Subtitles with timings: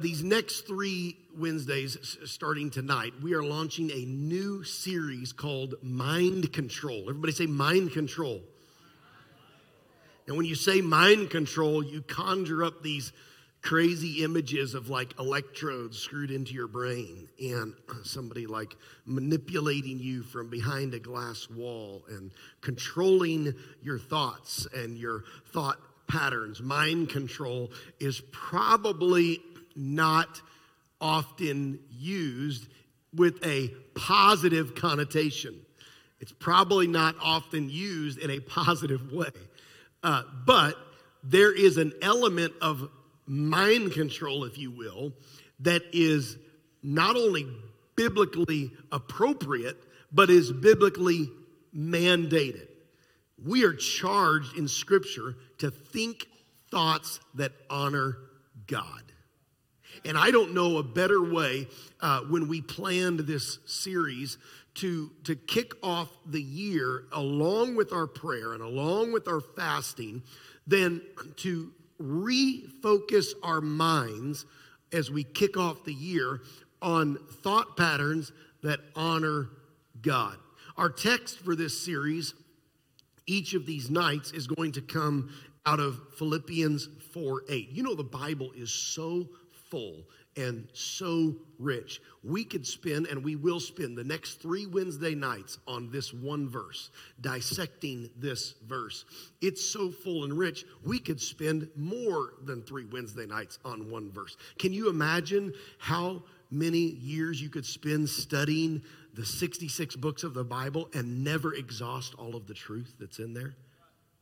[0.00, 7.04] these next three Wednesdays, starting tonight, we are launching a new series called Mind Control.
[7.08, 8.42] Everybody say mind control.
[10.26, 13.12] And when you say mind control, you conjure up these
[13.62, 18.76] crazy images of like electrodes screwed into your brain and uh, somebody like
[19.06, 26.62] manipulating you from behind a glass wall and controlling your thoughts and your thought patterns.
[26.62, 29.40] Mind control is probably
[29.76, 30.40] not
[31.00, 32.66] often used
[33.14, 35.54] with a positive connotation.
[36.20, 39.30] It's probably not often used in a positive way.
[40.02, 40.76] Uh, but
[41.22, 42.88] there is an element of
[43.26, 45.12] mind control, if you will,
[45.60, 46.36] that is
[46.82, 47.46] not only
[47.96, 49.76] biblically appropriate,
[50.12, 51.30] but is biblically
[51.74, 52.68] mandated.
[53.44, 56.26] We are charged in Scripture to think
[56.70, 58.18] thoughts that honor
[58.66, 59.02] God.
[60.06, 61.66] And I don't know a better way
[62.00, 64.38] uh, when we planned this series
[64.76, 70.22] to, to kick off the year along with our prayer and along with our fasting
[70.66, 71.00] than
[71.36, 74.44] to refocus our minds
[74.92, 76.40] as we kick off the year
[76.82, 79.48] on thought patterns that honor
[80.02, 80.36] God.
[80.76, 82.34] Our text for this series,
[83.26, 85.30] each of these nights, is going to come
[85.64, 87.70] out of Philippians 4 8.
[87.70, 89.26] You know, the Bible is so
[89.70, 90.04] full
[90.36, 92.00] and so rich.
[92.22, 96.48] We could spend, and we will spend, the next three Wednesday nights on this one
[96.48, 99.04] verse, dissecting this verse.
[99.40, 104.12] It's so full and rich, we could spend more than three Wednesday nights on one
[104.12, 104.36] verse.
[104.58, 108.82] Can you imagine how many years you could spend studying
[109.14, 113.32] the 66 books of the Bible and never exhaust all of the truth that's in
[113.32, 113.54] there?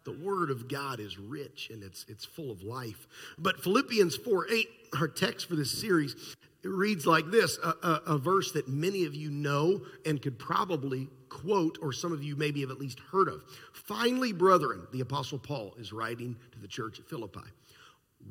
[0.05, 3.07] The word of God is rich and it's, it's full of life.
[3.39, 4.69] But Philippians 4 8,
[5.01, 9.05] our text for this series, it reads like this a, a, a, verse that many
[9.05, 13.01] of you know and could probably quote, or some of you maybe have at least
[13.13, 13.43] heard of.
[13.73, 17.41] Finally, brethren, the Apostle Paul is writing to the church at Philippi.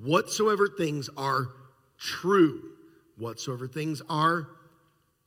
[0.02, 1.50] Whatsoever things are
[2.00, 2.72] true,
[3.18, 4.48] whatsoever things are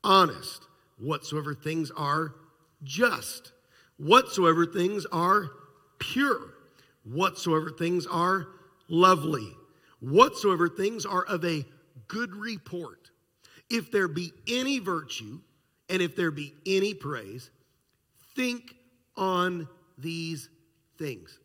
[0.02, 0.66] honest,
[0.98, 2.34] whatsoever things are
[2.82, 3.52] just,
[3.98, 5.50] whatsoever things are
[5.98, 6.54] pure,
[7.04, 8.48] whatsoever things are
[8.88, 9.52] lovely,
[10.00, 11.64] whatsoever things are of a
[12.08, 13.10] good report.
[13.70, 15.40] If there be any virtue
[15.88, 17.50] and if there be any praise,
[18.34, 18.74] think
[19.16, 19.68] on
[19.98, 20.48] these
[20.98, 21.38] things.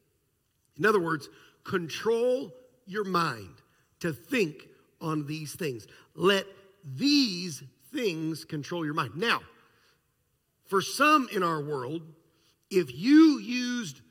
[0.77, 1.29] In other words,
[1.63, 2.51] control
[2.85, 3.55] your mind
[3.99, 4.67] to think
[4.99, 5.87] on these things.
[6.15, 6.45] Let
[6.83, 7.63] these
[7.93, 9.15] things control your mind.
[9.15, 9.41] Now,
[10.65, 12.01] for some in our world,
[12.69, 14.01] if you used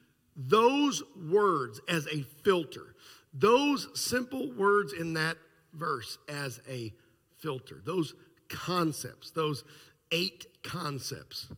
[0.49, 2.95] those words as a filter,
[3.35, 5.37] those simple words in that
[5.75, 6.93] verse as a
[7.39, 8.15] filter, those
[8.49, 9.65] concepts, those
[10.11, 11.49] eight concepts.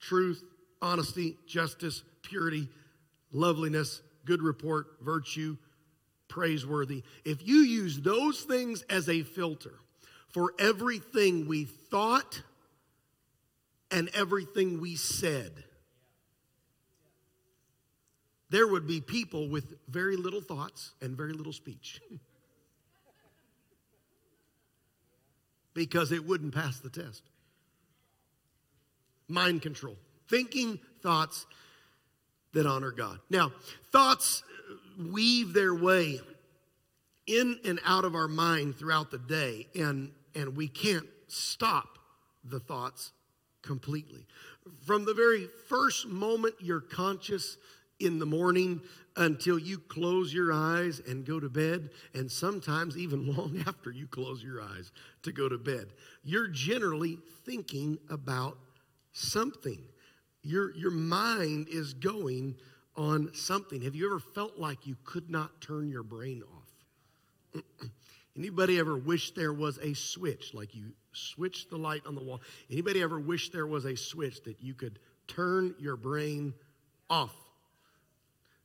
[0.00, 0.44] Truth,
[0.82, 2.68] honesty, justice, purity,
[3.32, 5.56] loveliness, good report, virtue,
[6.28, 7.02] praiseworthy.
[7.24, 9.74] If you use those things as a filter
[10.28, 12.42] for everything we thought
[13.90, 15.52] and everything we said,
[18.50, 22.00] there would be people with very little thoughts and very little speech.
[25.76, 27.22] because it wouldn't pass the test.
[29.28, 29.96] Mind control,
[30.28, 31.46] thinking thoughts
[32.54, 33.18] that honor God.
[33.28, 33.52] Now,
[33.92, 34.42] thoughts
[34.98, 36.20] weave their way
[37.26, 41.98] in and out of our mind throughout the day, and, and we can't stop
[42.42, 43.12] the thoughts
[43.60, 44.26] completely.
[44.86, 47.58] From the very first moment you're conscious
[48.00, 48.80] in the morning
[49.16, 54.06] until you close your eyes and go to bed, and sometimes even long after you
[54.06, 54.92] close your eyes
[55.22, 55.88] to go to bed.
[56.22, 58.58] You're generally thinking about
[59.12, 59.80] something.
[60.42, 62.56] Your, your mind is going
[62.94, 63.82] on something.
[63.82, 66.42] Have you ever felt like you could not turn your brain
[67.54, 67.62] off?
[68.36, 72.42] Anybody ever wish there was a switch, like you switch the light on the wall?
[72.70, 76.52] Anybody ever wish there was a switch that you could turn your brain
[77.08, 77.34] off?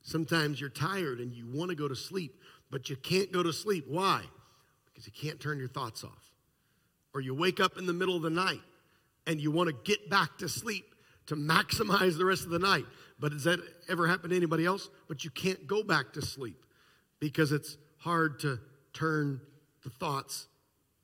[0.03, 2.39] Sometimes you're tired and you want to go to sleep,
[2.69, 3.85] but you can't go to sleep.
[3.87, 4.23] Why?
[4.85, 6.31] Because you can't turn your thoughts off.
[7.13, 8.61] Or you wake up in the middle of the night
[9.27, 10.85] and you want to get back to sleep
[11.27, 12.85] to maximize the rest of the night.
[13.19, 14.89] But has that ever happened to anybody else?
[15.07, 16.65] But you can't go back to sleep
[17.19, 18.59] because it's hard to
[18.93, 19.39] turn
[19.83, 20.47] the thoughts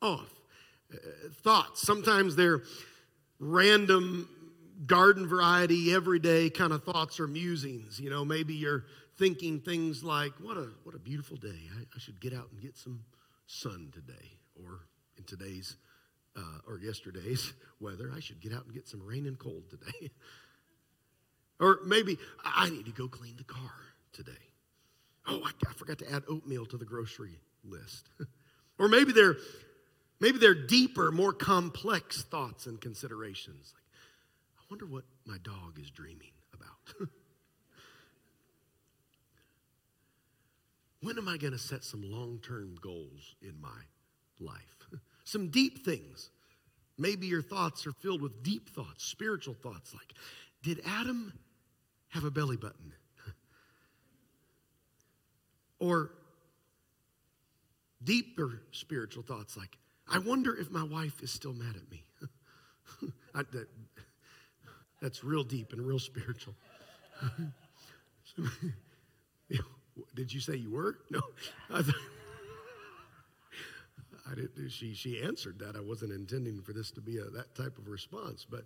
[0.01, 0.29] off.
[0.91, 0.97] Uh,
[1.43, 2.61] thoughts, sometimes they're
[3.39, 4.27] random
[4.85, 7.99] garden variety, everyday kind of thoughts or musings.
[7.99, 8.85] You know, maybe you're
[9.17, 11.69] thinking things like, what a, what a beautiful day.
[11.75, 13.03] I, I should get out and get some
[13.47, 14.37] sun today.
[14.55, 14.81] or
[15.17, 15.77] in today's
[16.35, 20.11] uh, or yesterday's weather, I should get out and get some rain and cold today.
[21.59, 23.71] or maybe I need to go clean the car
[24.13, 24.31] today.
[25.27, 28.09] Oh, I, I forgot to add oatmeal to the grocery list.
[28.79, 29.37] or maybe they're
[30.19, 33.73] maybe they're deeper, more complex thoughts and considerations.
[33.73, 33.83] Like,
[34.69, 37.09] wonder what my dog is dreaming about.
[41.01, 43.81] when am I going to set some long term goals in my
[44.39, 44.87] life?
[45.23, 46.31] some deep things.
[46.97, 50.13] Maybe your thoughts are filled with deep thoughts, spiritual thoughts like,
[50.63, 51.31] did Adam
[52.09, 52.91] have a belly button?
[55.79, 56.11] or
[58.03, 59.77] deeper spiritual thoughts like,
[60.09, 62.03] I wonder if my wife is still mad at me.
[63.35, 63.67] I, that,
[65.01, 66.55] that's real deep and real spiritual.
[70.15, 70.97] Did you say you were?
[71.09, 71.21] No.
[71.71, 71.95] I, thought,
[74.29, 74.69] I didn't.
[74.69, 75.75] She she answered that.
[75.75, 78.45] I wasn't intending for this to be a, that type of response.
[78.49, 78.65] But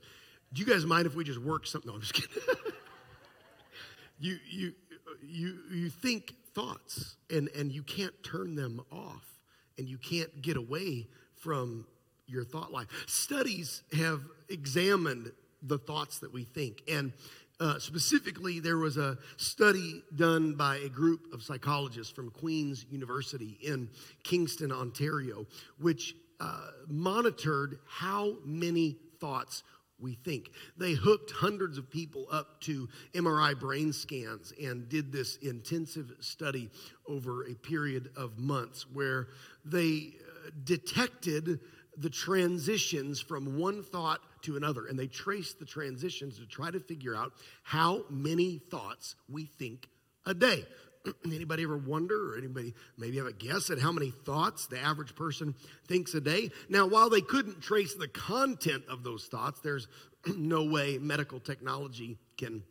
[0.54, 1.90] do you guys mind if we just work something?
[1.90, 2.44] No, I'm just kidding.
[4.20, 4.74] you you
[5.22, 9.40] you you think thoughts and and you can't turn them off
[9.78, 11.86] and you can't get away from
[12.28, 12.88] your thought life.
[13.08, 17.14] Studies have examined the thoughts that we think and
[17.62, 23.60] uh, specifically, there was a study done by a group of psychologists from Queen's University
[23.62, 23.88] in
[24.24, 25.46] Kingston, Ontario,
[25.80, 29.62] which uh, monitored how many thoughts
[30.00, 30.50] we think.
[30.76, 36.72] They hooked hundreds of people up to MRI brain scans and did this intensive study
[37.08, 39.28] over a period of months where
[39.64, 41.60] they uh, detected
[42.02, 44.88] the transitions from one thought to another.
[44.88, 47.32] And they trace the transitions to try to figure out
[47.64, 49.88] how many thoughts we think
[50.26, 50.66] a day.
[51.26, 55.16] anybody ever wonder or anybody maybe have a guess at how many thoughts the average
[55.16, 55.56] person
[55.88, 56.50] thinks a day?
[56.70, 59.88] Now, while they couldn't trace the content of those thoughts, there's
[60.36, 62.64] no way medical technology can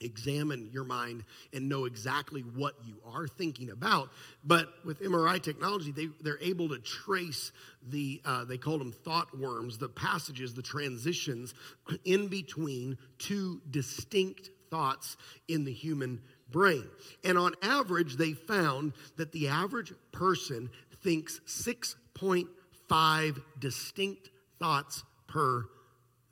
[0.00, 4.10] examine your mind and know exactly what you are thinking about.
[4.44, 7.52] But with MRI technology, they, they're able to trace
[7.88, 11.54] the, uh, they call them thought worms, the passages, the transitions
[12.04, 15.16] in between two distinct thoughts
[15.48, 16.88] in the human brain.
[17.24, 20.70] And on average, they found that the average person
[21.02, 25.64] thinks 6.5 distinct thoughts per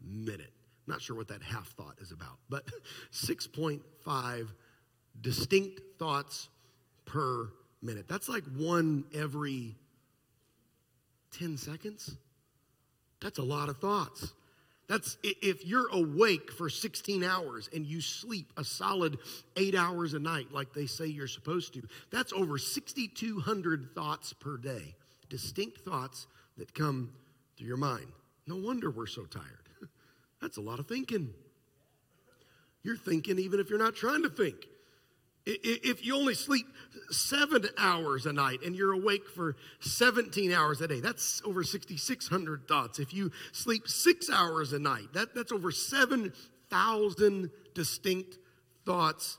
[0.03, 0.56] minute.
[0.87, 2.65] Not sure what that half thought is about, but
[3.13, 4.49] 6.5
[5.21, 6.49] distinct thoughts
[7.05, 7.49] per
[7.83, 8.07] minute.
[8.09, 9.75] That's like one every
[11.39, 12.17] 10 seconds.
[13.21, 14.33] That's a lot of thoughts.
[14.89, 19.19] That's if you're awake for 16 hours and you sleep a solid
[19.57, 21.83] eight hours a night, like they say you're supposed to,
[22.13, 24.95] that's over 6,200 thoughts per day.
[25.29, 27.11] Distinct thoughts that come
[27.57, 28.07] through your mind.
[28.47, 29.66] No wonder we're so tired.
[30.41, 31.33] That's a lot of thinking.
[32.83, 34.67] You're thinking even if you're not trying to think.
[35.45, 36.67] If you only sleep
[37.11, 42.67] seven hours a night and you're awake for 17 hours a day, that's over 6,600
[42.67, 42.99] thoughts.
[42.99, 48.39] If you sleep six hours a night, that, that's over 7,000 distinct
[48.85, 49.39] thoughts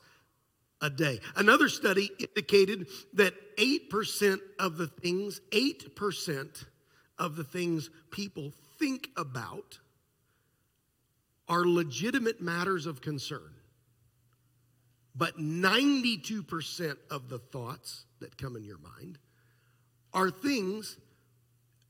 [0.82, 1.20] a day.
[1.36, 6.66] Another study indicated that 8% of the things, 8%
[7.20, 9.80] of the things people think about
[11.48, 13.54] are legitimate matters of concern.
[15.16, 19.18] But 92% of the thoughts that come in your mind
[20.14, 20.98] are things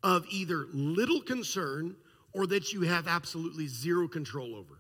[0.04, 1.96] of either little concern
[2.34, 4.80] or that you have absolutely zero control over.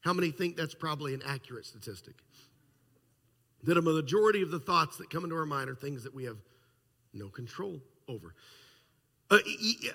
[0.00, 2.14] How many think that's probably an accurate statistic?
[3.64, 6.24] That a majority of the thoughts that come into our mind are things that we
[6.24, 6.38] have
[7.12, 8.34] no control over.
[9.32, 9.38] Uh,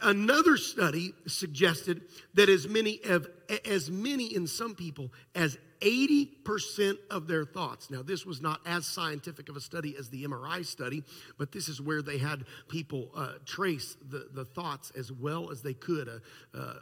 [0.02, 2.02] another study suggested
[2.34, 3.28] that as many of,
[3.66, 7.92] as many in some people as 80% of their thoughts.
[7.92, 11.04] Now, this was not as scientific of a study as the MRI study,
[11.38, 15.62] but this is where they had people uh, trace the, the thoughts as well as
[15.62, 16.20] they could, a,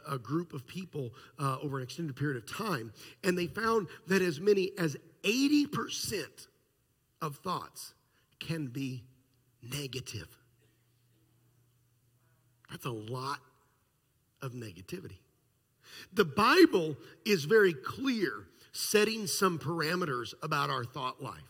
[0.08, 2.90] a group of people uh, over an extended period of time.
[3.22, 6.46] And they found that as many as 80%
[7.20, 7.92] of thoughts
[8.40, 9.04] can be
[9.62, 10.28] negative.
[12.70, 13.38] That's a lot
[14.42, 15.18] of negativity.
[16.12, 21.40] The Bible is very clear, setting some parameters about our thought life.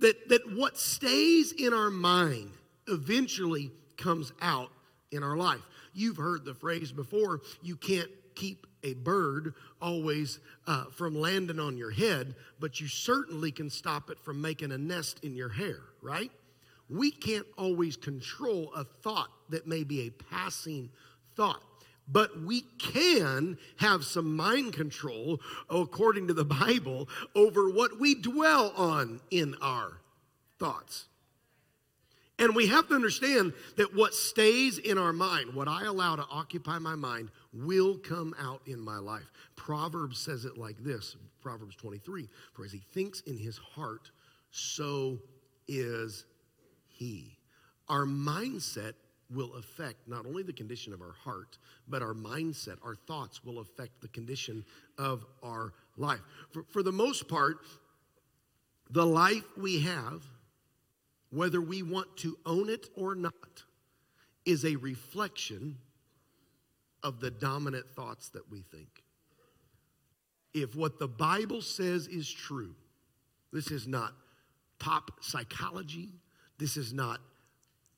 [0.00, 2.52] That, that what stays in our mind
[2.86, 4.70] eventually comes out
[5.10, 5.60] in our life.
[5.92, 11.76] You've heard the phrase before you can't keep a bird always uh, from landing on
[11.76, 15.78] your head, but you certainly can stop it from making a nest in your hair,
[16.02, 16.30] right?
[16.88, 20.90] We can't always control a thought that may be a passing
[21.36, 21.62] thought.
[22.06, 28.72] But we can have some mind control, according to the Bible, over what we dwell
[28.76, 30.00] on in our
[30.58, 31.06] thoughts.
[32.38, 36.26] And we have to understand that what stays in our mind, what I allow to
[36.30, 39.30] occupy my mind, will come out in my life.
[39.56, 44.10] Proverbs says it like this Proverbs 23 For as he thinks in his heart,
[44.50, 45.18] so
[45.68, 46.26] is
[46.94, 47.38] he.
[47.88, 48.94] Our mindset
[49.30, 51.58] will affect not only the condition of our heart,
[51.88, 54.64] but our mindset, our thoughts will affect the condition
[54.98, 56.20] of our life.
[56.52, 57.58] For, for the most part,
[58.90, 60.22] the life we have
[61.34, 63.64] whether we want to own it or not,
[64.44, 65.76] is a reflection
[67.02, 69.02] of the dominant thoughts that we think.
[70.52, 72.74] If what the Bible says is true,
[73.52, 74.12] this is not
[74.78, 76.10] pop psychology,
[76.58, 77.20] this is not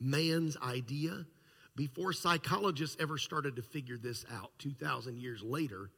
[0.00, 1.26] man's idea.
[1.74, 5.90] Before psychologists ever started to figure this out 2,000 years later,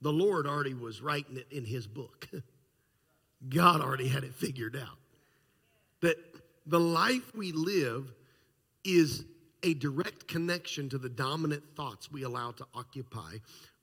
[0.00, 2.28] the Lord already was writing it in his book.
[3.48, 4.98] God already had it figured out.
[6.00, 6.16] That
[6.66, 8.12] the life we live
[8.84, 9.24] is
[9.62, 13.36] a direct connection to the dominant thoughts we allow to occupy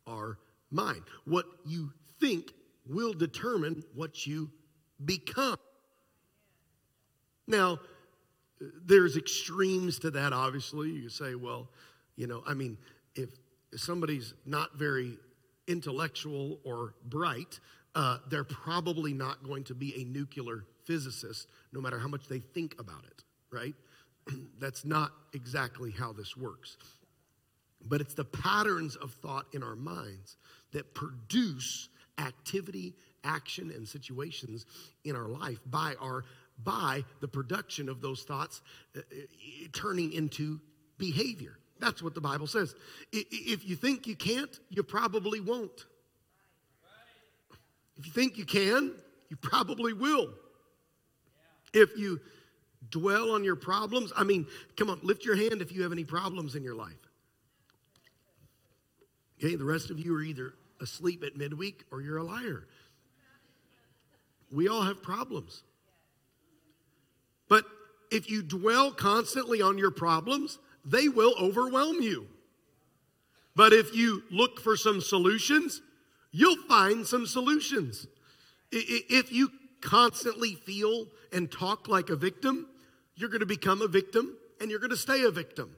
[0.07, 0.37] our
[0.71, 1.03] mind.
[1.25, 2.53] What you think
[2.85, 4.49] will determine what you
[5.03, 5.57] become.
[7.49, 7.79] Now,
[8.85, 10.91] there's extremes to that, obviously.
[10.91, 11.67] You say, well,
[12.15, 12.77] you know, I mean,
[13.15, 13.29] if
[13.75, 15.17] somebody's not very
[15.67, 17.59] intellectual or bright,
[17.95, 22.39] uh, they're probably not going to be a nuclear physicist, no matter how much they
[22.39, 23.75] think about it, right?
[24.59, 26.77] That's not exactly how this works.
[27.83, 30.37] But it's the patterns of thought in our minds
[30.71, 31.89] that produce
[32.19, 34.65] activity, action, and situations
[35.05, 36.25] in our life by our
[36.63, 38.61] by the production of those thoughts
[38.95, 39.15] uh, uh
[39.73, 40.59] turning into
[40.97, 41.57] behavior.
[41.79, 42.75] That's what the Bible says.
[43.11, 45.85] If you think you can't, you probably won't.
[47.97, 48.93] If you think you can,
[49.29, 50.29] you probably will.
[51.73, 52.19] If you
[52.89, 56.03] dwell on your problems, I mean, come on, lift your hand if you have any
[56.03, 56.93] problems in your life.
[59.37, 62.67] Okay, the rest of you are either asleep at midweek or you're a liar.
[64.51, 65.63] We all have problems.
[67.49, 67.65] But
[68.11, 72.27] if you dwell constantly on your problems, they will overwhelm you.
[73.55, 75.81] But if you look for some solutions,
[76.31, 78.07] you'll find some solutions.
[78.71, 79.51] If you
[79.81, 82.67] constantly feel and talk like a victim,
[83.15, 85.75] you're going to become a victim and you're going to stay a victim.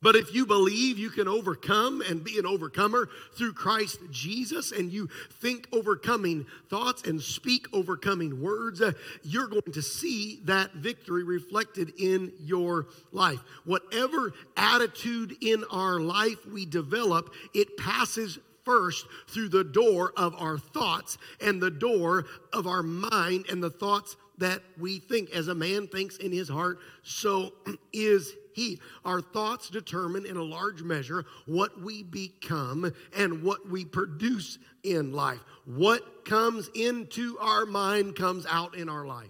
[0.00, 4.92] But if you believe you can overcome and be an overcomer through Christ Jesus and
[4.92, 5.08] you
[5.40, 8.92] think overcoming thoughts and speak overcoming words, uh,
[9.24, 13.40] you're going to see that victory reflected in your life.
[13.64, 20.58] Whatever attitude in our life we develop, it passes first through the door of our
[20.58, 25.30] thoughts and the door of our mind and the thoughts that we think.
[25.30, 27.52] As a man thinks in his heart, so
[27.92, 28.80] is he.
[29.04, 35.12] Our thoughts determine in a large measure what we become and what we produce in
[35.12, 35.40] life.
[35.64, 39.28] What comes into our mind comes out in our life.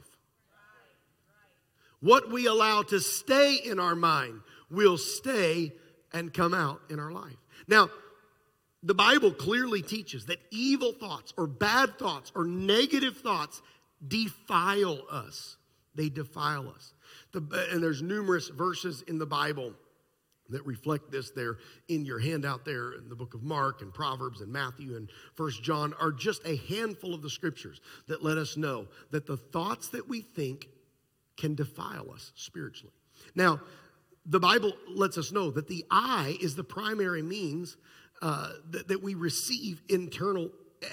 [2.00, 5.73] What we allow to stay in our mind will stay
[6.12, 7.37] and come out in our life.
[7.66, 7.90] Now,
[8.82, 13.61] the Bible clearly teaches that evil thoughts or bad thoughts or negative thoughts
[14.06, 15.56] defile us.
[15.97, 16.94] They defile us.
[17.32, 19.75] The, and there's numerous verses in the Bible
[20.50, 21.58] that reflect this there
[21.88, 25.62] in your handout there in the book of Mark and Proverbs and Matthew and First
[25.62, 29.90] John are just a handful of the scriptures that let us know that the thoughts
[29.90, 30.68] that we think
[31.37, 32.94] can defile us spiritually.
[33.35, 33.61] Now,
[34.25, 37.76] the Bible lets us know that the eye is the primary means
[38.20, 40.50] uh, that, that we receive internal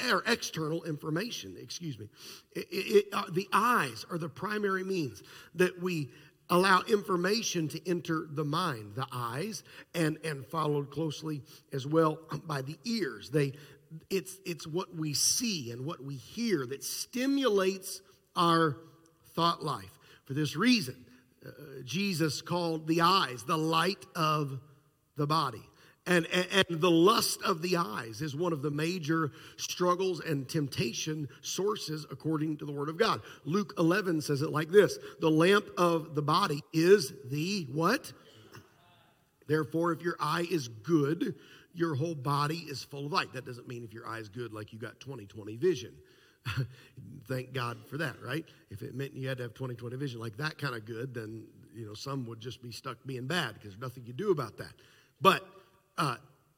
[0.10, 2.08] or external information, excuse me.
[2.56, 5.22] It, it, uh, the eyes are the primary means
[5.56, 6.10] that we
[6.50, 11.42] allow information to enter the mind, the eyes, and, and followed closely
[11.74, 13.30] as well by the ears.
[13.30, 13.54] They,
[14.10, 18.02] it's, it's what we see and what we hear that stimulates
[18.36, 18.78] our
[19.34, 20.00] thought life.
[20.26, 21.06] For this reason,
[21.46, 21.52] uh,
[21.84, 24.60] Jesus called the eyes the light of
[25.18, 25.62] the body.
[26.08, 30.48] And, and, and, the lust of the eyes is one of the major struggles and
[30.48, 33.22] temptation sources according to the Word of God.
[33.44, 38.14] Luke 11 says it like this The lamp of the body is the what?
[39.48, 41.36] Therefore, if your eye is good,
[41.74, 43.34] your whole body is full of light.
[43.34, 45.94] That doesn't mean if your eye is good, like you got 20 20 vision.
[47.28, 48.46] Thank God for that, right?
[48.70, 51.16] If it meant you had to have 20 20 vision like that kind of good,
[51.16, 54.32] then you know some would just be stuck being bad because there's nothing you do
[54.32, 54.74] about that.
[55.20, 55.44] But
[55.98, 56.16] uh,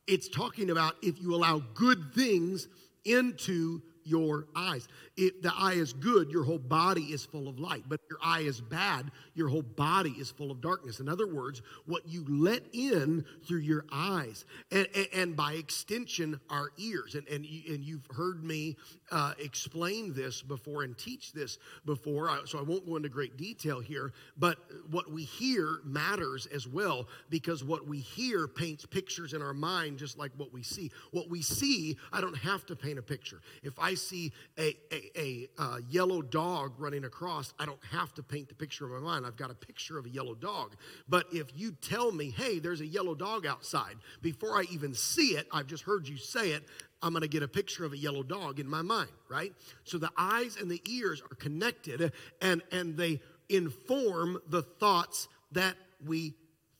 [0.07, 2.67] it's talking about if you allow good things
[3.05, 4.87] into your eyes.
[5.15, 7.83] If the eye is good, your whole body is full of light.
[7.87, 10.99] But your eye is bad, your whole body is full of darkness.
[10.99, 16.39] In other words, what you let in through your eyes, and, and, and by extension,
[16.49, 17.15] our ears.
[17.15, 18.77] And, and, you, and you've heard me
[19.11, 23.79] uh, explain this before and teach this before, so I won't go into great detail
[23.79, 24.13] here.
[24.37, 24.57] But
[24.89, 29.97] what we hear matters as well because what we hear paints pictures in our mind
[29.97, 30.91] just like what we see.
[31.11, 33.41] What we see, I don't have to paint a picture.
[33.63, 38.23] If I see a, a, a, a yellow dog running across, I don't have to
[38.23, 39.25] paint the picture in my mind.
[39.25, 40.75] I've got a picture of a yellow dog.
[41.09, 45.35] But if you tell me, hey, there's a yellow dog outside, before I even see
[45.35, 46.63] it, I've just heard you say it,
[47.01, 49.53] I'm going to get a picture of a yellow dog in my mind, right?
[49.83, 52.11] So the eyes and the ears are connected
[52.41, 55.75] and, and they inform the thoughts that
[56.05, 56.33] we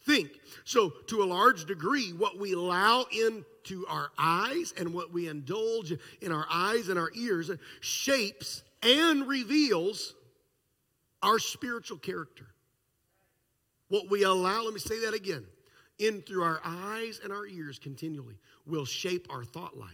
[0.07, 0.31] think.
[0.63, 3.05] So, to a large degree, what we allow
[3.69, 9.27] into our eyes and what we indulge in our eyes and our ears shapes and
[9.27, 10.15] reveals
[11.21, 12.47] our spiritual character.
[13.89, 15.45] What we allow, let me say that again,
[15.99, 19.89] in through our eyes and our ears continually will shape our thought life.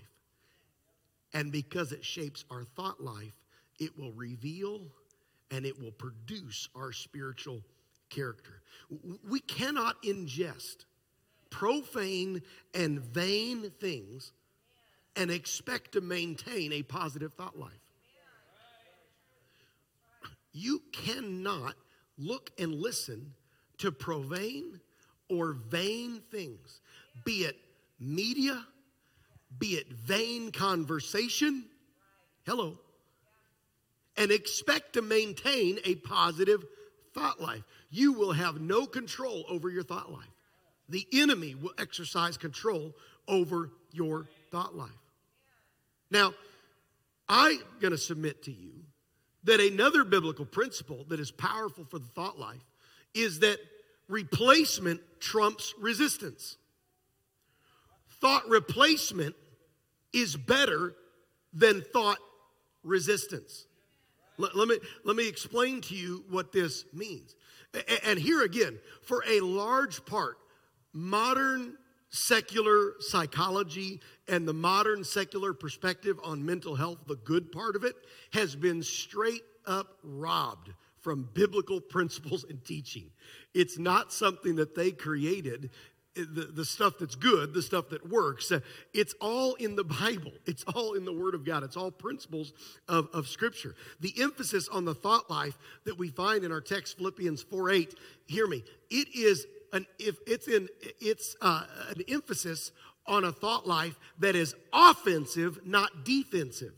[1.34, 3.34] And because it shapes our thought life,
[3.80, 4.82] it will reveal
[5.50, 7.62] and it will produce our spiritual
[8.10, 8.62] character.
[9.28, 10.86] We cannot ingest
[11.54, 12.42] profane
[12.74, 14.32] and vain things
[15.16, 17.72] and expect to maintain a positive thought life.
[20.52, 21.76] You cannot
[22.18, 23.34] look and listen
[23.78, 24.80] to profane
[25.30, 26.82] or vain things,
[27.24, 27.56] be it
[28.00, 28.66] media,
[29.60, 31.66] be it vain conversation.
[32.48, 32.80] Hello.
[34.18, 36.66] And expect to maintain a positive
[37.14, 37.64] thought life.
[37.92, 40.33] You will have no control over your thought life.
[40.94, 42.94] The enemy will exercise control
[43.28, 44.92] over your thought life.
[46.12, 46.36] Now,
[47.28, 48.74] I'm going to submit to you
[49.44, 52.62] that another biblical principle that is powerful for the thought life
[53.16, 53.58] is that
[54.08, 56.58] replacement trumps resistance.
[58.22, 59.36] Thought replacement
[60.14, 60.94] is better
[61.56, 62.20] than thought
[62.84, 63.66] resistance.
[64.38, 67.34] Let, let, me, let me explain to you what this means.
[68.06, 70.38] And here again, for a large part,
[70.94, 71.78] modern
[72.10, 77.96] secular psychology and the modern secular perspective on mental health, the good part of it,
[78.32, 83.10] has been straight up robbed from biblical principles and teaching.
[83.54, 85.72] It's not something that they created
[86.16, 88.52] eh, the, the stuff that's good, the stuff that works.
[88.94, 90.32] It's all in the Bible.
[90.46, 91.64] It's all in the Word of God.
[91.64, 92.54] It's all principles
[92.88, 93.76] of, of Scripture.
[94.02, 97.96] The emphasis on the thought life that we find in our text, Philippians 4 8,
[98.28, 100.70] hear me, it is an if it's in
[101.02, 102.72] it's uh, an emphasis
[103.06, 106.74] on a thought life that is offensive, not defensive.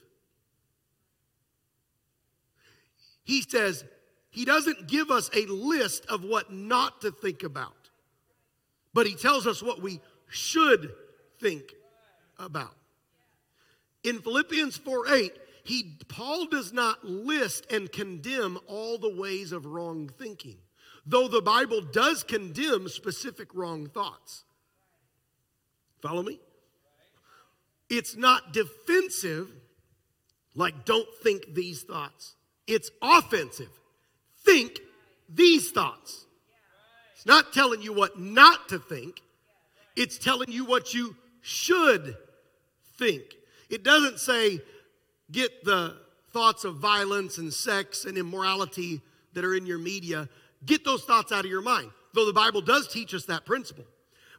[3.24, 3.84] He says,
[4.30, 7.86] he doesn't give us a list of what not to think about
[8.96, 10.90] but he tells us what we should
[11.40, 11.74] think
[12.40, 12.74] about.
[14.06, 15.34] In Philippians 4 8,
[15.66, 20.56] he, Paul does not list and condemn all the ways of wrong thinking,
[21.06, 24.44] though the Bible does condemn specific wrong thoughts.
[26.02, 26.40] Follow me?
[27.90, 29.52] It's not defensive,
[30.56, 32.36] like don't think these thoughts.
[32.68, 33.70] It's offensive.
[34.44, 34.80] Think
[35.30, 36.26] these thoughts
[37.16, 39.22] It's not telling you what not to think,
[39.96, 42.16] it's telling you what you should
[42.98, 43.24] think.
[43.70, 44.60] It doesn't say,
[45.32, 45.96] get the
[46.32, 49.02] thoughts of violence and sex and immorality
[49.34, 50.30] that are in your media,
[50.66, 51.92] get those thoughts out of your mind.
[52.14, 53.86] Though the Bible does teach us that principle.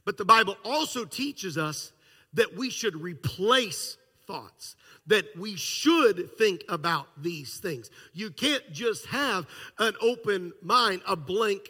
[0.05, 1.93] But the Bible also teaches us
[2.33, 7.91] that we should replace thoughts, that we should think about these things.
[8.13, 9.47] You can't just have
[9.79, 11.69] an open mind, a blank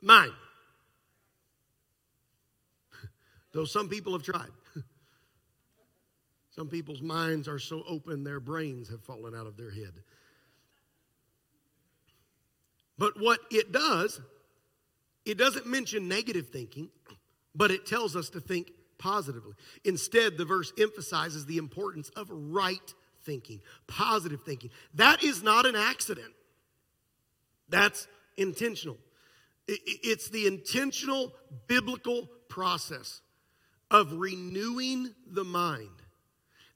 [0.00, 0.32] mind.
[3.52, 4.50] Though some people have tried.
[6.54, 9.92] some people's minds are so open, their brains have fallen out of their head.
[12.98, 14.20] But what it does,
[15.24, 16.88] it doesn't mention negative thinking,
[17.54, 19.54] but it tells us to think positively.
[19.84, 24.70] Instead, the verse emphasizes the importance of right thinking, positive thinking.
[24.94, 26.32] That is not an accident,
[27.68, 28.06] that's
[28.36, 28.98] intentional.
[29.68, 31.32] It's the intentional
[31.66, 33.20] biblical process
[33.90, 35.90] of renewing the mind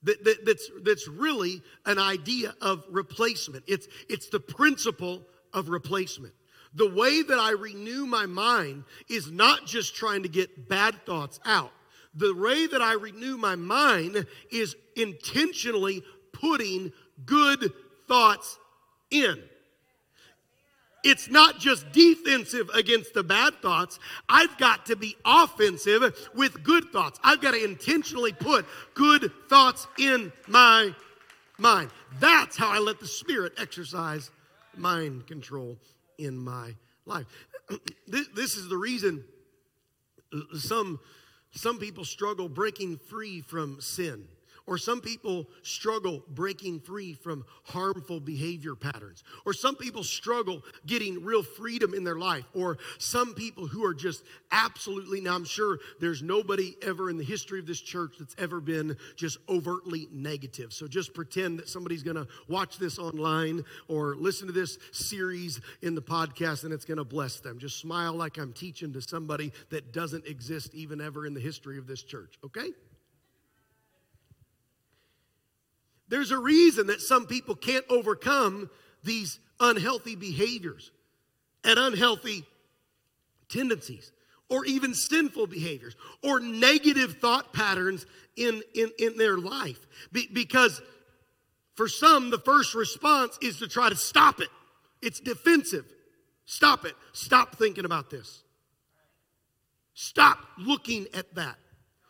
[0.02, 3.64] that, that, that's, that's really an idea of replacement.
[3.66, 6.34] It's, it's the principle of replacement.
[6.74, 11.40] The way that I renew my mind is not just trying to get bad thoughts
[11.44, 11.72] out.
[12.14, 16.92] The way that I renew my mind is intentionally putting
[17.24, 17.72] good
[18.08, 18.58] thoughts
[19.10, 19.42] in.
[21.02, 23.98] It's not just defensive against the bad thoughts.
[24.28, 27.18] I've got to be offensive with good thoughts.
[27.24, 30.94] I've got to intentionally put good thoughts in my
[31.58, 31.90] mind.
[32.18, 34.30] That's how I let the Spirit exercise
[34.80, 35.78] mind control
[36.18, 36.74] in my
[37.06, 37.26] life.
[38.08, 39.24] This is the reason
[40.54, 41.00] some,
[41.52, 44.24] some people struggle breaking free from sin.
[44.70, 49.24] Or some people struggle breaking free from harmful behavior patterns.
[49.44, 52.44] Or some people struggle getting real freedom in their life.
[52.54, 57.24] Or some people who are just absolutely, now I'm sure there's nobody ever in the
[57.24, 60.72] history of this church that's ever been just overtly negative.
[60.72, 65.96] So just pretend that somebody's gonna watch this online or listen to this series in
[65.96, 67.58] the podcast and it's gonna bless them.
[67.58, 71.76] Just smile like I'm teaching to somebody that doesn't exist even ever in the history
[71.76, 72.68] of this church, okay?
[76.10, 78.68] There's a reason that some people can't overcome
[79.04, 80.90] these unhealthy behaviors
[81.64, 82.44] and unhealthy
[83.48, 84.10] tendencies
[84.48, 88.04] or even sinful behaviors or negative thought patterns
[88.36, 89.78] in, in, in their life.
[90.10, 90.82] Be, because
[91.74, 94.48] for some, the first response is to try to stop it.
[95.00, 95.86] It's defensive.
[96.44, 96.94] Stop it.
[97.12, 98.42] Stop thinking about this.
[99.94, 101.56] Stop looking at that.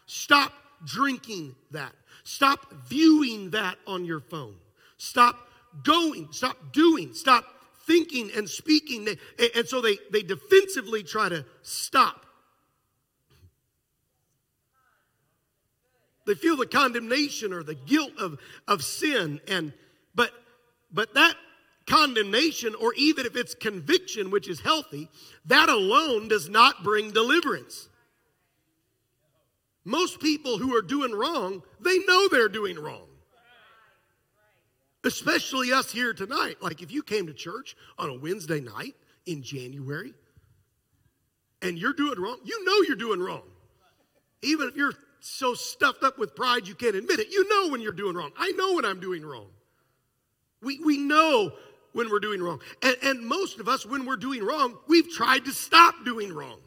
[0.07, 0.53] Stop
[0.85, 1.93] drinking that.
[2.25, 4.57] Stop viewing that on your phone.
[4.99, 5.37] Stop
[5.83, 6.29] going.
[6.31, 7.15] Stop doing.
[7.15, 7.45] Stop
[7.87, 9.09] thinking and speaking.
[9.57, 12.27] And so they, they defensively try to stop.
[16.27, 18.39] They feel the condemnation or the guilt of,
[18.69, 19.41] of sin.
[19.49, 19.73] And
[20.15, 20.31] but
[20.93, 21.35] but that
[21.87, 25.09] condemnation, or even if it's conviction, which is healthy,
[25.47, 27.89] that alone does not bring deliverance.
[29.85, 33.07] Most people who are doing wrong, they know they're doing wrong.
[35.05, 36.57] Especially us here tonight.
[36.61, 40.13] Like if you came to church on a Wednesday night in January
[41.63, 43.43] and you're doing wrong, you know you're doing wrong.
[44.43, 47.81] Even if you're so stuffed up with pride you can't admit it, you know when
[47.81, 48.31] you're doing wrong.
[48.39, 49.49] I know when I'm doing wrong.
[50.63, 51.53] We, we know
[51.93, 52.61] when we're doing wrong.
[52.83, 56.59] And, and most of us, when we're doing wrong, we've tried to stop doing wrong.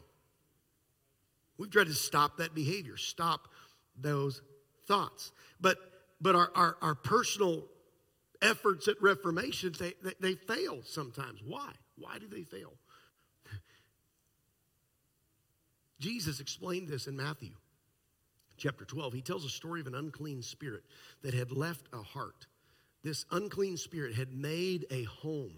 [1.58, 3.48] We've tried to stop that behavior, stop
[3.96, 4.42] those
[4.86, 5.32] thoughts.
[5.60, 5.78] But
[6.20, 7.64] but our, our, our personal
[8.40, 11.40] efforts at reformation, they, they, they fail sometimes.
[11.46, 11.70] Why?
[11.98, 12.72] Why do they fail?
[16.00, 17.50] Jesus explained this in Matthew
[18.56, 19.12] chapter 12.
[19.12, 20.82] He tells a story of an unclean spirit
[21.22, 22.46] that had left a heart.
[23.02, 25.52] This unclean spirit had made a home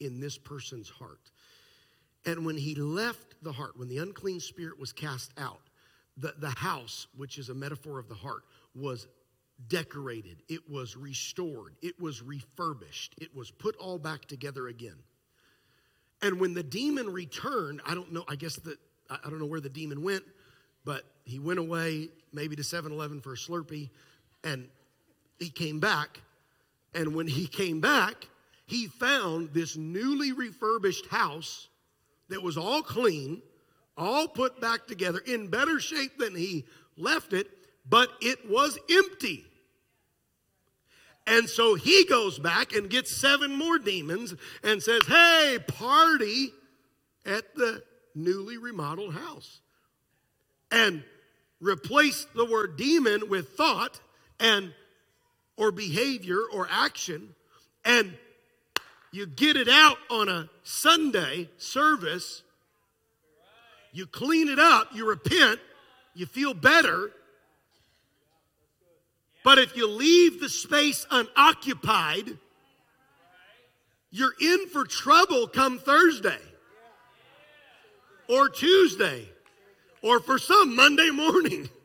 [0.00, 1.30] in this person's heart.
[2.26, 5.60] And when he left the heart, when the unclean spirit was cast out,
[6.16, 8.42] the, the house, which is a metaphor of the heart,
[8.74, 9.06] was
[9.68, 14.96] decorated, it was restored, it was refurbished, it was put all back together again.
[16.22, 18.78] And when the demon returned, I don't know, I guess that,
[19.08, 20.24] I don't know where the demon went,
[20.84, 23.90] but he went away maybe to 7 Eleven for a Slurpee,
[24.44, 24.68] and
[25.38, 26.20] he came back.
[26.94, 28.28] And when he came back,
[28.66, 31.68] he found this newly refurbished house
[32.30, 33.42] that was all clean,
[33.96, 36.64] all put back together, in better shape than he
[36.96, 37.48] left it,
[37.88, 39.44] but it was empty.
[41.26, 46.52] And so he goes back and gets seven more demons and says, Hey, party
[47.24, 47.82] at the
[48.14, 49.60] newly remodeled house.
[50.70, 51.04] And
[51.60, 54.00] replace the word demon with thought
[54.38, 54.72] and
[55.56, 57.34] or behavior or action
[57.84, 58.16] and
[59.12, 62.42] you get it out on a Sunday service,
[63.92, 65.58] you clean it up, you repent,
[66.14, 67.10] you feel better.
[69.42, 72.36] But if you leave the space unoccupied,
[74.10, 76.38] you're in for trouble come Thursday
[78.28, 79.28] or Tuesday
[80.02, 81.68] or for some Monday morning.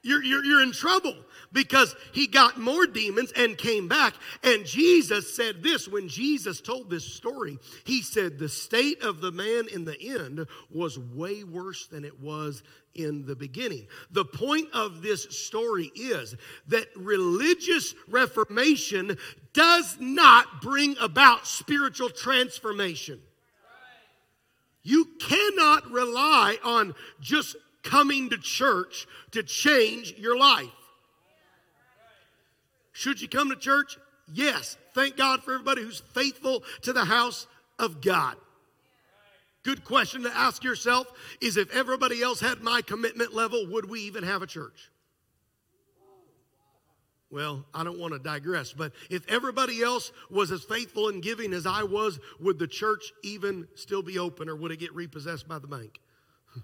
[0.00, 1.14] You're, you're, you're in trouble
[1.52, 4.14] because he got more demons and came back.
[4.42, 7.58] And Jesus said this when Jesus told this story.
[7.84, 12.20] He said, The state of the man in the end was way worse than it
[12.20, 12.62] was
[12.94, 13.86] in the beginning.
[14.10, 16.34] The point of this story is
[16.66, 19.16] that religious reformation
[19.52, 23.20] does not bring about spiritual transformation.
[24.82, 30.66] You cannot rely on just coming to church to change your life.
[32.98, 33.96] Should you come to church?
[34.32, 34.76] Yes.
[34.92, 37.46] Thank God for everybody who's faithful to the house
[37.78, 38.34] of God.
[39.62, 41.06] Good question to ask yourself
[41.40, 44.90] is if everybody else had my commitment level, would we even have a church?
[47.30, 51.52] Well, I don't want to digress, but if everybody else was as faithful in giving
[51.52, 55.46] as I was, would the church even still be open or would it get repossessed
[55.46, 56.00] by the bank?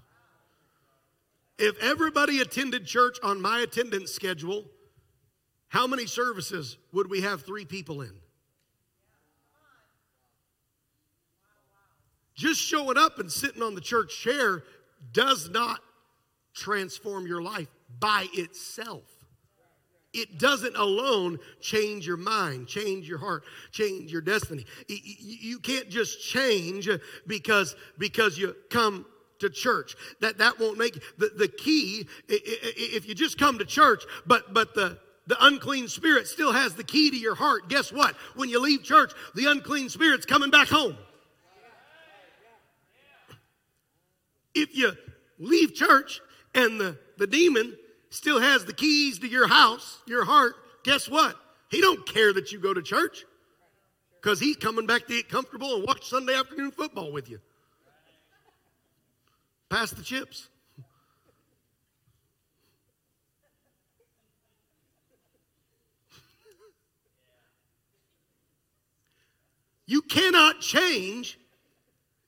[1.61, 4.65] if everybody attended church on my attendance schedule,
[5.75, 8.13] how many services would we have three people in?
[12.37, 14.63] Just showing up and sitting on the church chair
[15.13, 15.81] does not
[16.55, 17.67] transform your life
[17.99, 19.03] by itself.
[20.13, 24.65] It doesn't alone change your mind, change your heart, change your destiny.
[24.87, 26.89] You can't just change
[27.27, 29.07] because, because you come
[29.41, 29.97] to church.
[30.21, 32.07] That, that won't make the, the key.
[32.29, 36.85] If you just come to church, but, but the, the unclean spirit still has the
[36.85, 37.69] key to your heart.
[37.69, 38.15] Guess what?
[38.35, 40.97] When you leave church, the unclean spirit's coming back home.
[44.55, 44.93] If you
[45.39, 46.21] leave church
[46.55, 47.77] and the, the demon
[48.11, 51.37] still has the keys to your house, your heart, guess what?
[51.71, 53.25] He don't care that you go to church
[54.23, 57.41] because he's coming back to get comfortable and watch Sunday afternoon football with you.
[59.69, 60.49] Pass the chips.
[69.87, 71.39] You cannot change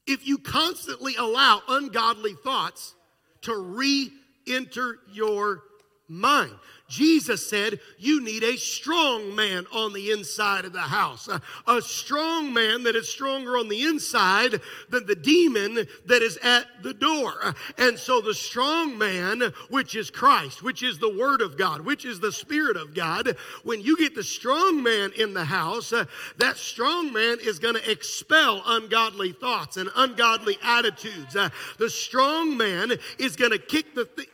[0.07, 2.95] if you constantly allow ungodly thoughts
[3.43, 4.11] to re
[4.47, 5.63] enter your
[6.09, 6.53] mind.
[6.89, 11.29] Jesus said, You need a strong man on the inside of the house.
[11.67, 16.67] A, strong man that is stronger on the inside than the demon that is at
[16.83, 17.33] the door.
[17.79, 22.05] And so the strong man, which is Christ, which is the Word of God, which
[22.05, 26.05] is the Spirit of God, when you get the strong man in the house, uh,
[26.39, 31.35] that strong man is going to expel ungodly thoughts and ungodly attitudes.
[31.35, 34.29] Uh, the strong man is going to kick the th-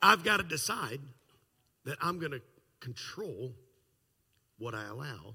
[0.00, 1.00] I've got to decide
[1.84, 2.42] that I'm going to
[2.80, 3.52] control
[4.58, 5.34] what I allow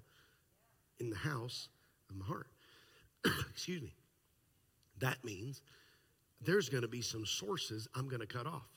[1.00, 1.68] in the house
[2.10, 2.48] of my heart.
[3.52, 3.94] Excuse me.
[5.00, 5.62] That means
[6.42, 8.70] there's going to be some sources I'm going to cut off.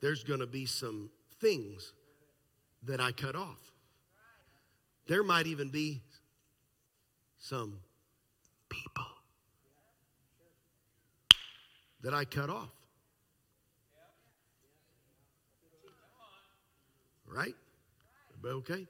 [0.00, 1.92] There's going to be some things
[2.84, 3.58] that I cut off.
[5.06, 6.02] There might even be
[7.38, 7.80] some
[8.68, 9.06] people
[12.02, 12.77] that I cut off.
[17.32, 17.54] Right?
[18.44, 18.86] Okay?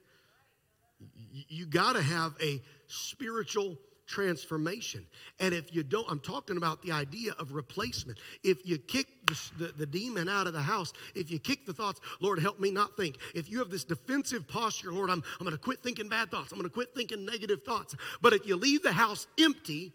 [1.49, 5.07] You got to have a spiritual transformation.
[5.39, 8.19] And if you don't, I'm talking about the idea of replacement.
[8.43, 11.75] If you kick the, the, the, demon out of the house, if you kick the
[11.75, 13.19] thoughts, Lord, help me not think.
[13.35, 16.51] If you have this defensive posture, Lord, I'm, I'm going to quit thinking bad thoughts,
[16.51, 17.95] I'm going to quit thinking negative thoughts.
[18.23, 19.93] But if you leave the house empty,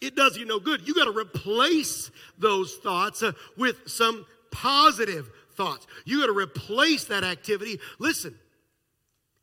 [0.00, 0.86] it does you no good.
[0.86, 5.86] You got to replace those thoughts uh, with some positive thoughts.
[6.04, 7.78] You got to replace that activity.
[7.98, 8.38] Listen,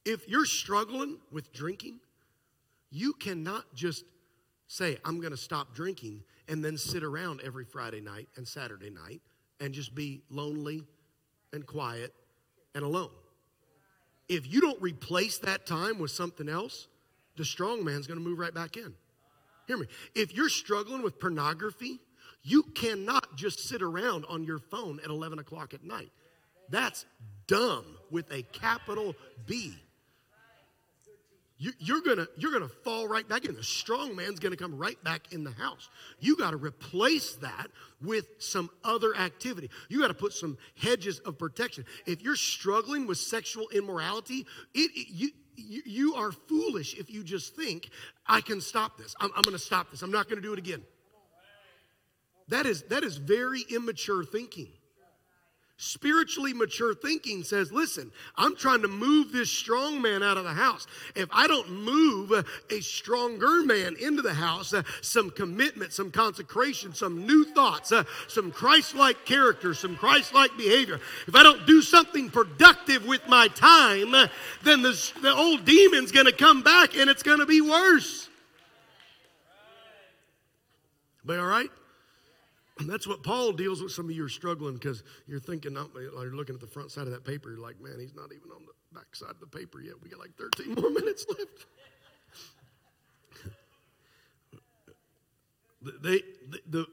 [0.06, 2.00] if you're struggling with drinking,
[2.92, 4.04] you cannot just
[4.68, 8.90] say, I'm going to stop drinking and then sit around every Friday night and Saturday
[8.90, 9.22] night
[9.60, 10.84] and just be lonely
[11.54, 12.14] and quiet
[12.76, 13.12] and alone.
[14.28, 16.88] If you don't replace that time with something else,
[17.36, 18.94] the strong man's going to move right back in.
[19.68, 19.88] Hear me.
[20.16, 22.00] If you're struggling with pornography,
[22.44, 26.12] you cannot just sit around on your phone at 11 o'clock at night.
[26.70, 27.06] That's
[27.48, 29.76] dumb with a capital B.
[31.62, 33.54] You, are gonna you're gonna fall right back in.
[33.54, 35.90] The strong man's gonna come right back in the house.
[36.22, 37.68] You got to replace that
[38.02, 39.70] with some other activity.
[39.90, 41.84] You got to put some hedges of protection.
[42.06, 47.56] If you're struggling with sexual immorality, it, it you you, are foolish if you just
[47.56, 47.90] think
[48.26, 49.16] I can stop this.
[49.20, 50.02] I'm, I'm going to stop this.
[50.02, 50.82] I'm not going to do it again.
[52.50, 54.70] That is, that is very immature thinking.
[55.82, 60.52] Spiritually mature thinking says, listen, I'm trying to move this strong man out of the
[60.52, 60.86] house.
[61.16, 66.94] If I don't move a stronger man into the house, uh, some commitment, some consecration,
[66.94, 71.66] some new thoughts, uh, some Christ like character, some Christ like behavior, if I don't
[71.66, 74.28] do something productive with my time, uh,
[74.64, 78.28] then the, the old demon's going to come back and it's going to be worse.
[81.26, 81.70] Be all right?
[82.88, 83.92] That's what Paul deals with.
[83.92, 87.14] Some of you are struggling because you're thinking, you're looking at the front side of
[87.14, 87.50] that paper.
[87.50, 89.96] You're like, man, he's not even on the back side of the paper yet.
[90.02, 91.66] We got like 13 more minutes left.
[96.02, 96.86] they, the, the,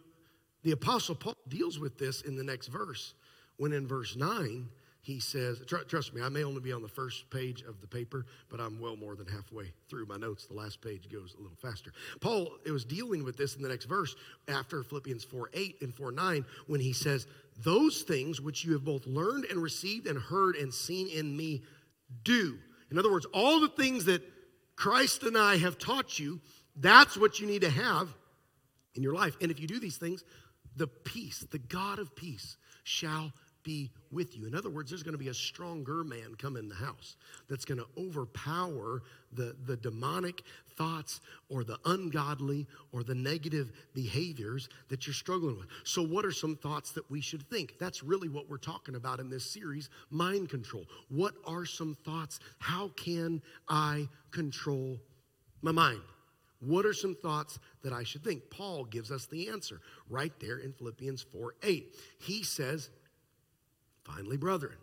[0.64, 3.14] the Apostle Paul deals with this in the next verse,
[3.56, 4.68] when in verse 9,
[5.06, 7.86] he says, tr- trust me, I may only be on the first page of the
[7.86, 10.46] paper, but I'm well more than halfway through my notes.
[10.46, 11.92] The last page goes a little faster.
[12.20, 14.16] Paul it was dealing with this in the next verse
[14.48, 17.28] after Philippians 4 8 and 4 9, when he says,
[17.62, 21.62] Those things which you have both learned and received and heard and seen in me,
[22.24, 22.58] do.
[22.90, 24.24] In other words, all the things that
[24.74, 26.40] Christ and I have taught you,
[26.74, 28.12] that's what you need to have
[28.96, 29.36] in your life.
[29.40, 30.24] And if you do these things,
[30.74, 33.32] the peace, the God of peace, shall
[33.66, 34.46] be with you.
[34.46, 37.16] In other words, there's going to be a stronger man come in the house
[37.50, 39.02] that's going to overpower
[39.32, 40.42] the, the demonic
[40.78, 45.66] thoughts or the ungodly or the negative behaviors that you're struggling with.
[45.84, 47.74] So, what are some thoughts that we should think?
[47.80, 50.84] That's really what we're talking about in this series mind control.
[51.08, 52.38] What are some thoughts?
[52.58, 54.98] How can I control
[55.60, 56.00] my mind?
[56.60, 58.48] What are some thoughts that I should think?
[58.48, 61.94] Paul gives us the answer right there in Philippians 4 8.
[62.20, 62.90] He says,
[64.06, 64.76] Finally, brethren,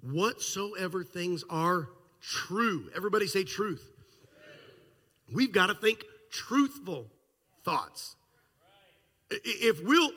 [0.00, 1.88] whatsoever things are
[2.20, 3.90] true, everybody say truth.
[5.32, 7.06] We've got to think truthful
[7.64, 8.14] thoughts.
[9.30, 10.12] If we'll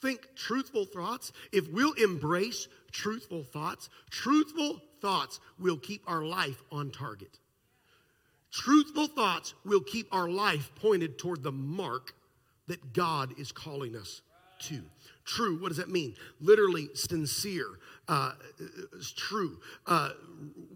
[0.00, 6.90] think truthful thoughts, if we'll embrace truthful thoughts, truthful thoughts will keep our life on
[6.90, 7.38] target.
[8.50, 12.14] Truthful thoughts will keep our life pointed toward the mark
[12.68, 14.22] that God is calling us
[14.60, 14.82] to.
[15.26, 16.14] True, what does that mean?
[16.40, 17.66] Literally, sincere,
[18.08, 18.32] uh,
[19.16, 19.58] true.
[19.86, 20.10] Uh,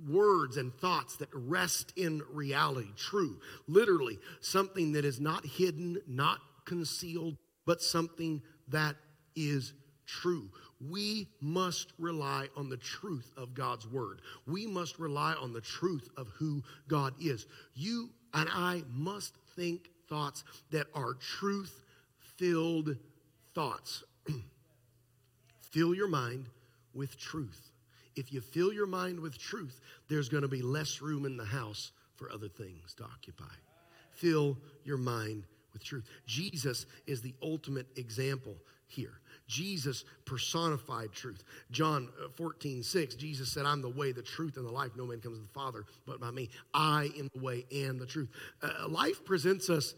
[0.09, 2.89] words and thoughts that rest in reality.
[2.97, 3.39] True.
[3.69, 8.97] Literally, something that is not hidden, not concealed, but something that
[9.37, 9.73] is
[10.07, 10.51] true.
[10.81, 14.21] We must rely on the truth of God's word.
[14.47, 17.47] We must rely on the truth of who God is.
[17.75, 21.85] You and I must think thoughts that are truth
[22.37, 22.97] filled
[23.55, 24.03] thoughts.
[25.71, 26.47] Fill your mind
[26.95, 27.71] with truth.
[28.17, 31.45] If you fill your mind with truth, there's going to be less room in the
[31.45, 33.55] house for other things to occupy.
[34.13, 36.05] Fill your mind with truth.
[36.27, 38.57] Jesus is the ultimate example
[38.87, 39.21] here.
[39.47, 41.45] Jesus personified truth.
[41.71, 44.93] John uh, 14, 6, Jesus said, I'm the way, the truth, and the life.
[44.97, 46.51] No man comes to the Father but by me.
[46.75, 48.29] I am the way and the truth.
[48.63, 49.95] Uh, life presents us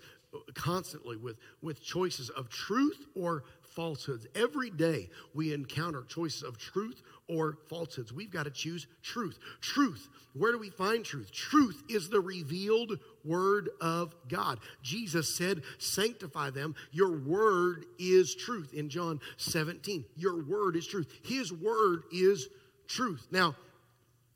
[0.54, 4.26] constantly with, with choices of truth or falsehoods.
[4.35, 8.12] Every day we encounter choices of truth or falsehoods.
[8.12, 9.38] We've got to choose truth.
[9.61, 10.08] Truth.
[10.35, 11.30] Where do we find truth?
[11.30, 14.61] Truth is the revealed word of God.
[14.82, 16.74] Jesus said, Sanctify them.
[16.90, 20.04] Your word is truth in John 17.
[20.16, 21.12] Your word is truth.
[21.24, 22.48] His word is
[22.88, 23.26] truth.
[23.30, 23.54] Now,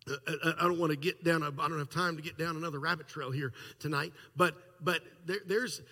[0.09, 1.43] uh, uh, I don't want to get down.
[1.43, 4.13] I don't have time to get down another rabbit trail here tonight.
[4.37, 5.83] But but there, there's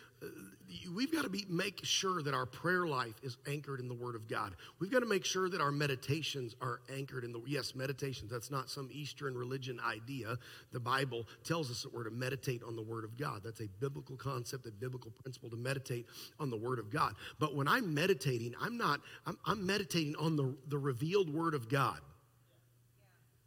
[0.94, 4.14] we've got to be make sure that our prayer life is anchored in the word
[4.14, 4.54] of god.
[4.78, 8.50] We've got to make sure that our meditations are anchored in the yes meditations that's
[8.50, 10.38] not some eastern religion idea.
[10.72, 13.42] The bible tells us that we're to meditate on the word of god.
[13.44, 16.06] That's a biblical concept a biblical principle to meditate
[16.38, 17.14] on the word of god.
[17.38, 21.68] But when i'm meditating i'm not i'm, I'm meditating on the, the revealed word of
[21.68, 22.00] god.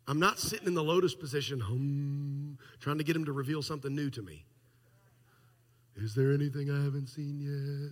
[0.10, 3.94] I'm not sitting in the lotus position hum, trying to get him to reveal something
[3.94, 4.46] new to me
[5.98, 7.92] is there anything I haven't seen yet?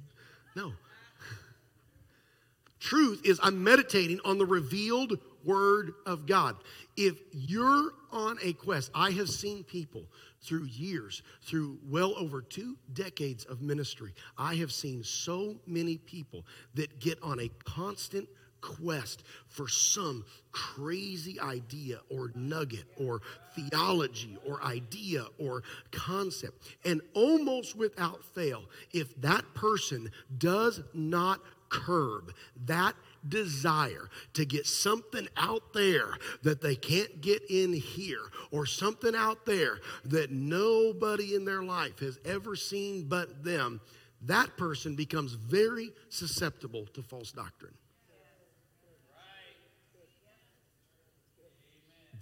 [0.56, 0.74] No.
[2.80, 6.56] Truth is, I'm meditating on the revealed Word of God.
[6.98, 10.06] If you're on a quest, I have seen people
[10.42, 16.46] through years, through well over two decades of ministry, I have seen so many people
[16.76, 18.28] that get on a constant
[18.66, 23.22] quest for some crazy idea or nugget or
[23.56, 26.68] theology or idea or concept.
[26.84, 32.34] And almost without fail, if that person does not curb
[32.66, 32.96] that
[33.28, 39.46] desire to get something out there that they can't get in here, or something out
[39.46, 43.82] there that nobody in their life has ever seen but them,
[44.22, 47.74] that person becomes very susceptible to false doctrine.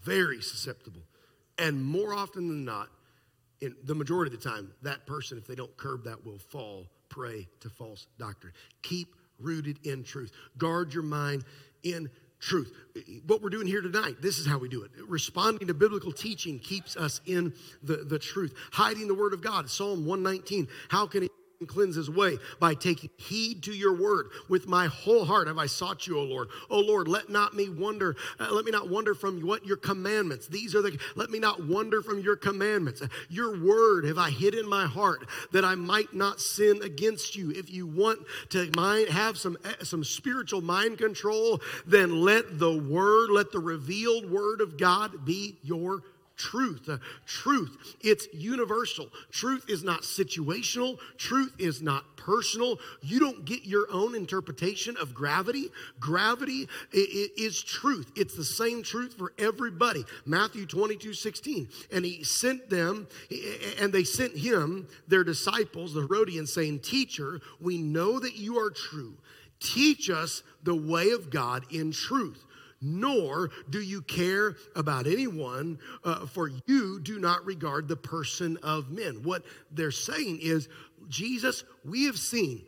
[0.04, 1.02] Very susceptible.
[1.58, 2.90] And more often than not,
[3.62, 6.88] in the majority of the time, that person, if they don't curb that, will fall
[7.10, 8.54] prey to false doctrine.
[8.82, 10.32] Keep rooted in truth.
[10.58, 11.46] Guard your mind
[11.84, 12.10] in
[12.40, 12.74] truth.
[13.26, 14.92] What we're doing here tonight, this is how we do it.
[15.08, 18.54] Responding to biblical teaching keeps us in the, the truth.
[18.72, 20.68] Hiding the word of God, Psalm 119.
[20.90, 21.28] How can
[21.64, 24.28] and cleanse his way by taking heed to your word.
[24.50, 26.50] With my whole heart have I sought you, O Lord.
[26.70, 30.48] O Lord, let not me wonder, uh, let me not wander from what your commandments.
[30.48, 33.02] These are the, let me not wander from your commandments.
[33.30, 37.52] Your word have I hid in my heart that I might not sin against you.
[37.52, 42.78] If you want to mind, have some, eh, some spiritual mind control, then let the
[42.78, 46.04] word, let the revealed word of God be your
[46.38, 46.90] truth.
[46.90, 49.10] Uh, truth, it's universal.
[49.32, 50.98] Truth is not situational.
[51.18, 52.80] Truth is not personal.
[53.02, 55.70] You don't get your own interpretation of gravity.
[56.00, 58.12] Gravity is truth.
[58.16, 60.06] It's the same truth for everybody.
[60.26, 61.68] Matthew 22 16.
[61.92, 63.08] And he sent them,
[63.80, 68.70] and they sent him, their disciples, the Herodians, saying, Teacher, we know that you are
[68.70, 69.14] true.
[69.60, 72.44] Teach us the way of God in truth
[72.84, 78.92] nor do you care about anyone, uh, for you do not regard the person of
[78.92, 79.24] men.
[79.24, 80.68] What they're saying is,
[81.10, 82.64] Jesus, we have seen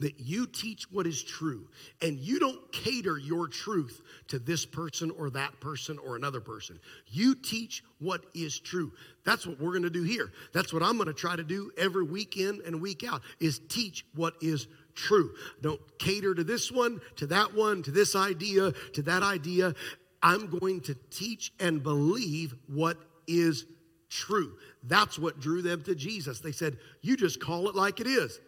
[0.00, 1.66] that you teach what is true
[2.02, 6.78] and you don't cater your truth to this person or that person or another person.
[7.08, 8.92] You teach what is true.
[9.24, 10.32] That's what we're going to do here.
[10.52, 13.60] That's what I'm going to try to do every week in and week out is
[13.68, 14.68] teach what is
[14.98, 15.34] true.
[15.62, 19.74] Don't cater to this one, to that one, to this idea, to that idea.
[20.22, 23.66] I'm going to teach and believe what is
[24.10, 24.54] true.
[24.82, 26.40] That's what drew them to Jesus.
[26.40, 28.40] They said, You just call it like it is.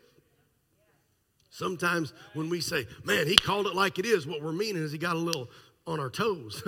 [1.51, 4.93] Sometimes when we say, Man, he called it like it is, what we're meaning is
[4.93, 5.49] he got a little
[5.87, 6.63] on our toes.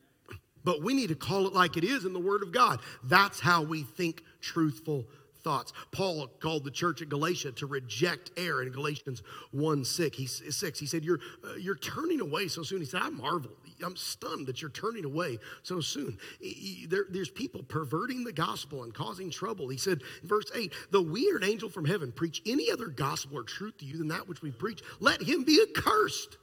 [0.64, 2.80] but we need to call it like it is in the Word of God.
[3.04, 5.06] That's how we think truthful
[5.42, 5.72] thoughts.
[5.92, 9.22] Paul called the church at Galatia to reject error in Galatians
[9.52, 10.16] 1 6.
[10.16, 12.80] He, 6, he said, you're, uh, you're turning away so soon.
[12.80, 13.52] He said, I marvel.
[13.84, 16.18] I'm stunned that you're turning away so soon.
[16.40, 19.68] He, there, there's people perverting the gospel and causing trouble.
[19.68, 23.38] He said, verse 8, though we are an angel from heaven preach any other gospel
[23.38, 26.36] or truth to you than that which we preach, let him be accursed.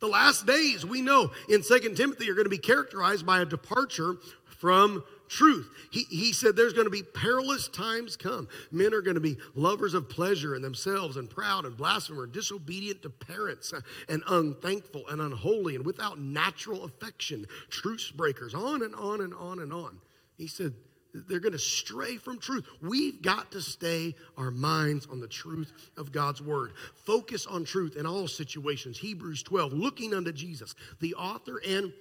[0.00, 3.44] The last days, we know in Second Timothy, are going to be characterized by a
[3.44, 5.70] departure from truth.
[5.90, 8.48] He, he said there's going to be perilous times come.
[8.70, 13.02] Men are going to be lovers of pleasure in themselves and proud and blasphemer, disobedient
[13.02, 18.94] to parents uh, and unthankful and unholy and without natural affection, truce breakers, on and
[18.96, 19.98] on and on and on.
[20.36, 20.74] He said,
[21.12, 22.66] they're going to stray from truth.
[22.80, 26.72] We've got to stay our minds on the truth of God's word.
[27.04, 28.98] Focus on truth in all situations.
[28.98, 31.92] Hebrews 12, looking unto Jesus, the author and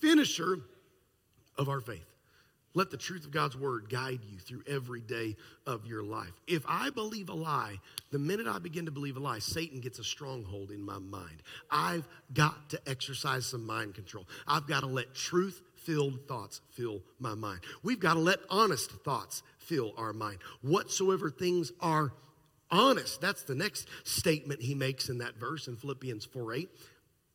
[0.00, 0.58] finisher
[1.56, 2.04] of our faith.
[2.74, 6.32] Let the truth of God's word guide you through every day of your life.
[6.46, 7.78] If I believe a lie,
[8.10, 11.42] the minute I begin to believe a lie, Satan gets a stronghold in my mind.
[11.70, 14.26] I've got to exercise some mind control.
[14.46, 17.60] I've got to let truth filled thoughts fill my mind.
[17.82, 20.38] We've got to let honest thoughts fill our mind.
[20.60, 22.12] Whatsoever things are
[22.70, 26.68] honest, that's the next statement he makes in that verse in Philippians 4 8.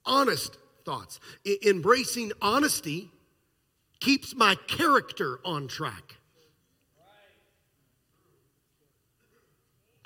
[0.05, 1.19] Honest thoughts.
[1.47, 3.09] I- embracing honesty
[4.03, 6.15] keeps my character on track.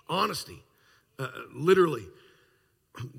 [0.08, 0.64] Honesty,
[1.18, 2.06] uh, literally,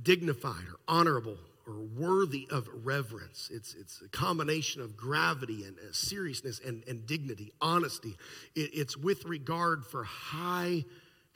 [0.00, 3.50] dignified or honorable or worthy of reverence.
[3.52, 8.16] It's, it's a combination of gravity and uh, seriousness and, and dignity, honesty.
[8.54, 10.84] It, it's with regard for high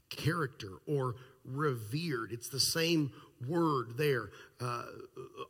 [0.09, 2.33] character or revered.
[2.33, 3.11] It's the same
[3.49, 4.31] word there.
[4.63, 4.83] Uh,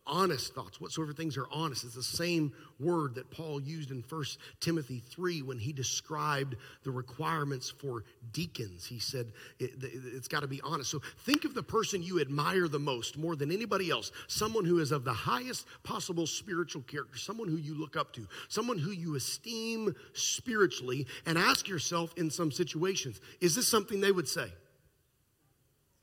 [0.06, 1.84] honest thoughts, whatsoever things are honest.
[1.84, 4.24] It's the same word that Paul used in 1
[4.60, 8.86] Timothy 3 when he described the requirements for deacons.
[8.86, 9.72] He said it,
[10.14, 10.90] has got to be honest.
[10.90, 14.78] So think of the person you admire the most, more than anybody else, someone who
[14.78, 18.92] is of the highest possible spiritual character, someone who you look up to, someone who
[18.92, 24.50] you esteem spiritually, and ask yourself in some situations, is this something they would say?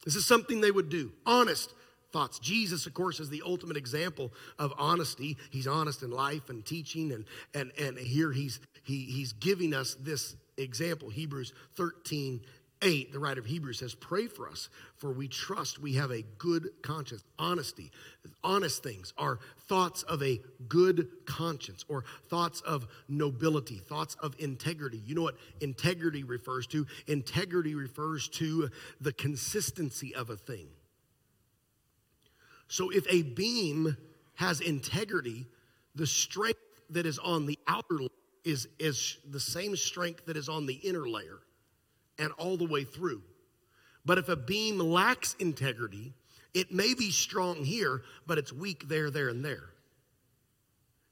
[0.05, 1.11] Is this something they would do.
[1.25, 1.73] Honest
[2.11, 2.39] thoughts.
[2.39, 5.37] Jesus, of course, is the ultimate example of honesty.
[5.49, 9.95] He's honest in life and teaching, and and and here he's he he's giving us
[9.99, 11.09] this example.
[11.09, 12.41] Hebrews 13
[12.81, 16.23] 8, the writer of Hebrews says, Pray for us, for we trust we have a
[16.37, 17.23] good conscience.
[17.37, 17.91] Honesty,
[18.43, 25.01] honest things are thoughts of a good conscience or thoughts of nobility, thoughts of integrity.
[25.05, 26.85] You know what integrity refers to?
[27.07, 28.69] Integrity refers to
[29.01, 30.67] the consistency of a thing.
[32.69, 33.97] So if a beam
[34.35, 35.47] has integrity,
[35.95, 36.59] the strength
[36.91, 37.97] that is on the outer
[38.45, 41.39] is, is the same strength that is on the inner layer
[42.17, 43.21] and all the way through.
[44.05, 46.13] But if a beam lacks integrity,
[46.53, 49.71] it may be strong here, but it's weak there, there, and there.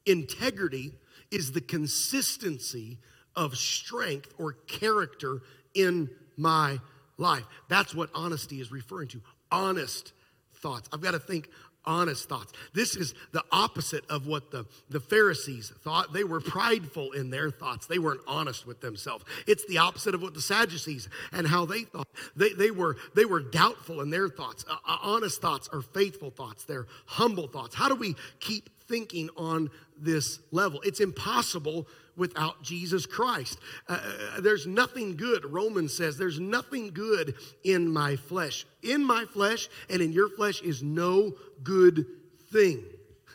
[0.06, 0.94] Integrity
[1.32, 3.00] is the consistency
[3.36, 5.42] of strength or character
[5.74, 6.80] in my
[7.18, 7.44] life.
[7.68, 9.22] That's what honesty is referring to.
[9.52, 10.14] Honest
[10.58, 10.90] thoughts.
[10.92, 11.50] I've got to think
[11.88, 12.52] honest thoughts.
[12.74, 16.14] This is the opposite of what the, the Pharisees thought.
[16.14, 19.24] They were prideful in their thoughts, they weren't honest with themselves.
[19.48, 22.08] It's the opposite of what the Sadducees and how they thought.
[22.36, 24.66] They, they, were, they were doubtful in their thoughts.
[24.70, 27.74] Uh, uh honest thoughts are faithful thoughts, they're humble thoughts.
[27.74, 29.70] How do we keep thinking on
[30.00, 30.82] this level?
[30.82, 31.88] It's impossible
[32.18, 33.60] without Jesus Christ.
[33.88, 38.66] Uh, uh, there's nothing good, Romans says, there's nothing good in my flesh.
[38.82, 41.34] In my flesh and in your flesh is no
[41.64, 42.06] good
[42.52, 42.84] thing.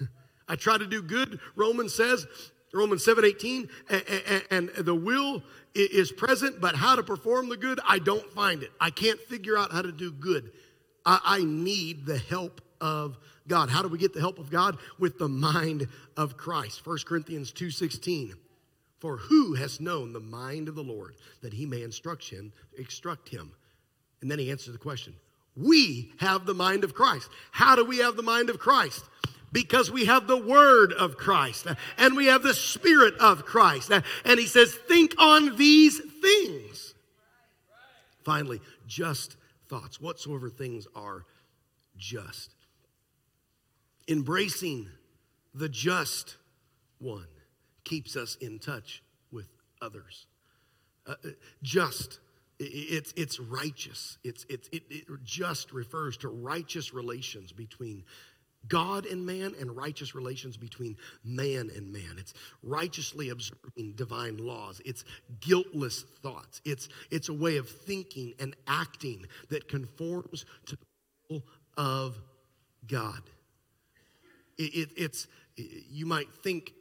[0.48, 2.26] I try to do good, Romans says,
[2.74, 3.68] Romans 7 18,
[4.50, 5.42] and, the will
[5.74, 8.70] is present, but how to perform the good, I don't find it.
[8.80, 10.52] I can't figure out how to do good.
[11.04, 13.16] I, I need the help of
[13.48, 13.70] God.
[13.70, 14.76] How do we get the help of God?
[14.98, 16.84] With the mind of Christ.
[16.84, 18.34] 1 Corinthians 2:16.
[18.98, 23.30] For who has known the mind of the Lord that he may instruct him, instruct
[23.30, 23.52] him?
[24.20, 25.14] And then he answers the question.
[25.56, 27.28] We have the mind of Christ.
[27.50, 29.04] How do we have the mind of Christ?
[29.50, 31.66] Because we have the word of Christ
[31.98, 33.90] and we have the spirit of Christ.
[33.90, 36.94] And he says, think on these things.
[38.24, 39.36] Finally, just
[39.68, 41.24] thoughts, whatsoever things are
[41.98, 42.54] just.
[44.08, 44.88] Embracing
[45.54, 46.36] the just
[46.98, 47.26] one
[47.84, 49.48] keeps us in touch with
[49.80, 50.26] others.
[51.06, 51.28] Uh, uh
[51.62, 52.20] just,
[52.58, 54.18] it's, it's righteous.
[54.24, 58.04] It's, it's, it, it just refers to righteous relations between
[58.68, 62.16] God and man and righteous relations between man and man.
[62.18, 64.80] It's righteously observing divine laws.
[64.84, 65.04] It's
[65.40, 66.60] guiltless thoughts.
[66.64, 70.86] It's, it's a way of thinking and acting that conforms to the
[71.28, 71.42] will
[71.76, 72.16] of
[72.86, 73.22] God.
[74.58, 75.26] It, it, it's,
[75.56, 76.72] you might think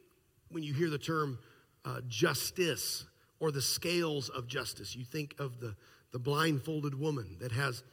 [0.50, 1.40] when you hear the term
[1.86, 3.06] uh, justice
[3.40, 5.76] or the scales of justice, you think of the,
[6.12, 7.84] the blindfolded woman that has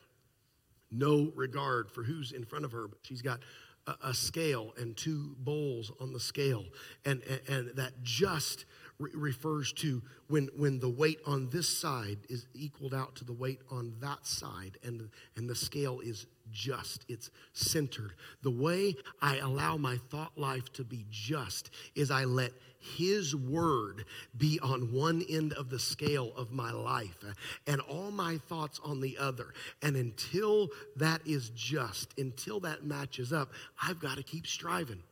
[0.91, 3.41] no regard for who's in front of her, but she's got
[3.87, 6.65] a, a scale and two bowls on the scale.
[7.05, 8.65] And, and, and that just
[8.99, 13.33] re- refers to when, when the weight on this side is equaled out to the
[13.33, 18.13] weight on that side, and, and the scale is just, it's centered.
[18.43, 22.53] The way I allow my thought life to be just is I let
[22.97, 24.05] his word
[24.37, 27.25] be on one end of the scale of my life
[27.67, 29.53] and all my thoughts on the other.
[29.83, 33.51] And until that is just, until that matches up,
[33.83, 35.03] I've got to keep striving.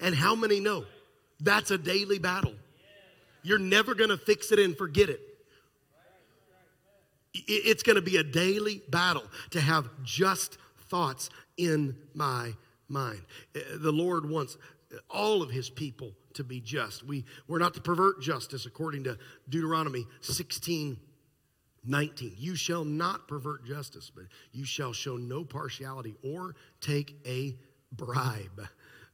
[0.00, 0.84] And how many know
[1.40, 2.54] that's a daily battle?
[3.42, 5.20] You're never going to fix it and forget it.
[7.32, 10.58] It's going to be a daily battle to have just
[10.88, 12.54] thoughts in my
[12.88, 13.22] mind.
[13.54, 14.56] Uh, the Lord wants
[15.08, 17.04] all of his people to be just.
[17.04, 19.18] We, we're not to pervert justice according to
[19.48, 20.98] Deuteronomy 16
[21.82, 22.34] 19.
[22.36, 27.56] You shall not pervert justice, but you shall show no partiality or take a
[27.90, 28.68] bribe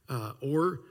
[0.09, 0.81] uh, or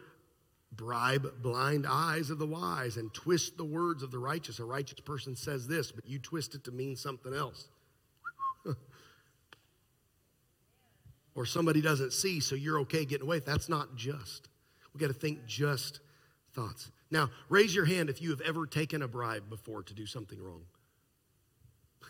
[0.77, 4.59] bribe blind eyes of the wise and twist the words of the righteous.
[4.59, 7.69] A righteous person says this, but you twist it to mean something else.
[11.35, 13.39] or somebody doesn't see, so you're okay getting away.
[13.41, 14.49] That's not just.
[14.95, 16.01] We got to think just
[16.55, 16.91] thoughts.
[17.11, 20.43] Now, raise your hand if you have ever taken a bribe before to do something
[20.43, 20.63] wrong.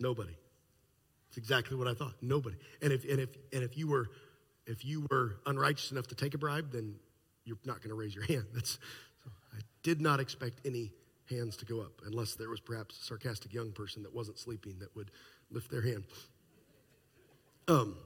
[0.00, 0.36] Nobody.
[1.28, 2.14] It's exactly what I thought.
[2.20, 2.56] Nobody.
[2.82, 4.08] And if and if and if you were
[4.66, 6.96] if you were unrighteous enough to take a bribe, then
[7.44, 8.46] you're not going to raise your hand.
[8.54, 8.72] That's
[9.24, 10.92] so I did not expect any
[11.30, 14.78] hands to go up unless there was perhaps a sarcastic young person that wasn't sleeping
[14.78, 15.10] that would
[15.50, 16.04] lift their hand.
[17.68, 17.96] Um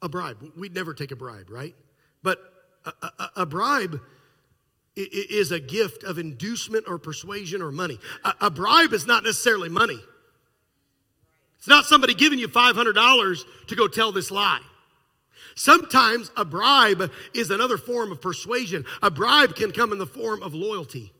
[0.00, 0.38] a bribe.
[0.56, 1.74] We'd never take a bribe, right?
[2.22, 2.38] But
[2.84, 4.00] a, a, a bribe
[4.94, 7.98] is a gift of inducement or persuasion or money.
[8.24, 10.00] A, a, bribe is not necessarily money.
[11.62, 14.58] It's not somebody giving you $500 to go tell this lie.
[15.54, 18.84] Sometimes a bribe is another form of persuasion.
[19.00, 21.12] A bribe can come in the form of loyalty.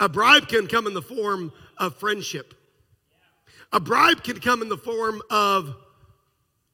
[0.00, 2.54] A bribe can come in the form of friendship.
[3.72, 5.76] A bribe can come in the form of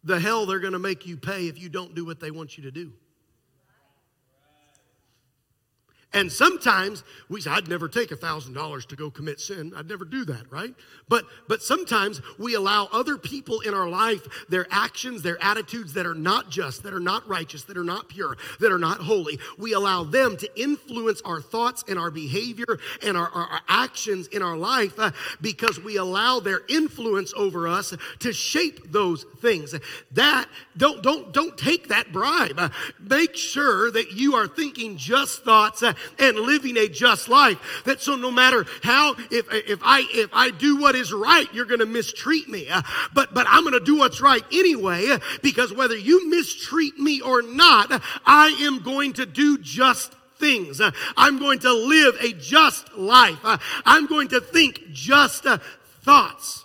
[0.03, 2.57] the hell they're going to make you pay if you don't do what they want
[2.57, 2.91] you to do.
[6.13, 9.73] And sometimes we say, I'd never take a thousand dollars to go commit sin.
[9.77, 10.75] I'd never do that, right?
[11.09, 16.07] But but sometimes we allow other people in our life, their actions, their attitudes that
[16.07, 19.39] are not just, that are not righteous, that are not pure, that are not holy.
[19.57, 24.27] We allow them to influence our thoughts and our behavior and our, our, our actions
[24.29, 29.77] in our life uh, because we allow their influence over us to shape those things.
[30.11, 32.59] That don't don't don't take that bribe.
[32.59, 35.85] Uh, make sure that you are thinking just thoughts.
[35.85, 37.83] Uh, and living a just life.
[37.85, 41.65] That so no matter how, if, if I, if I do what is right, you're
[41.67, 42.69] going to mistreat me.
[42.69, 42.83] Uh,
[43.15, 47.21] but, but I'm going to do what's right anyway, uh, because whether you mistreat me
[47.21, 50.81] or not, I am going to do just things.
[50.81, 53.39] Uh, I'm going to live a just life.
[53.85, 55.47] I'm going to think just
[56.03, 56.65] thoughts.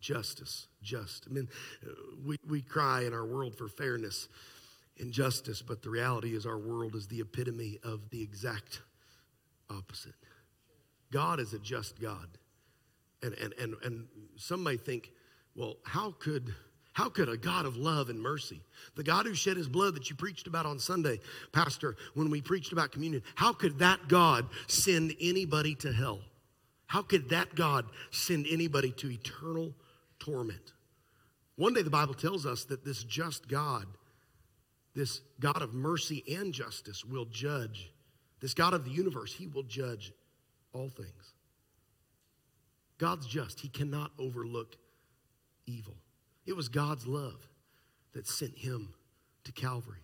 [0.00, 1.26] Justice, just.
[1.30, 1.48] I mean,
[2.26, 4.28] we, we cry in our world for fairness
[4.96, 8.82] injustice, but the reality is our world is the epitome of the exact
[9.70, 10.14] opposite.
[11.10, 12.28] God is a just God.
[13.22, 15.12] And, and, and, and some may think,
[15.54, 16.54] well, how could,
[16.92, 18.60] how could a God of love and mercy,
[18.96, 21.20] the God who shed his blood that you preached about on Sunday,
[21.52, 26.20] Pastor, when we preached about communion, how could that God send anybody to hell?
[26.86, 29.72] How could that God send anybody to eternal
[30.18, 30.72] torment?
[31.56, 33.86] One day the Bible tells us that this just God
[34.94, 37.92] this God of mercy and justice will judge.
[38.40, 40.12] This God of the universe, he will judge
[40.72, 41.34] all things.
[42.98, 44.76] God's just, he cannot overlook
[45.66, 45.94] evil.
[46.46, 47.48] It was God's love
[48.12, 48.94] that sent him
[49.44, 50.02] to Calvary.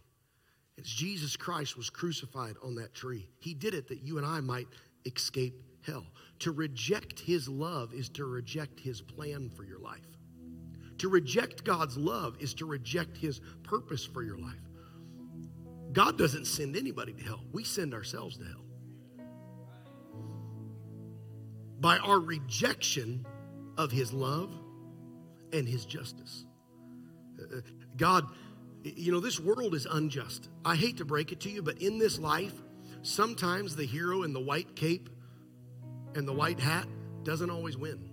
[0.78, 4.40] As Jesus Christ was crucified on that tree, he did it that you and I
[4.40, 4.68] might
[5.04, 6.06] escape hell.
[6.40, 10.16] To reject his love is to reject his plan for your life.
[10.98, 14.67] To reject God's love is to reject his purpose for your life.
[15.92, 18.64] God doesn't send anybody to hell, we send ourselves to hell.
[21.80, 23.24] By our rejection
[23.76, 24.52] of His love
[25.52, 26.44] and His justice.
[27.40, 27.60] Uh,
[27.96, 28.26] God,
[28.82, 30.48] you know, this world is unjust.
[30.64, 32.54] I hate to break it to you, but in this life,
[33.02, 35.08] sometimes the hero in the white cape
[36.14, 36.86] and the white hat
[37.22, 38.10] doesn't always win.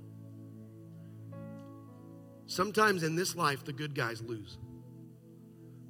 [2.47, 4.59] Sometimes in this life, the good guys lose.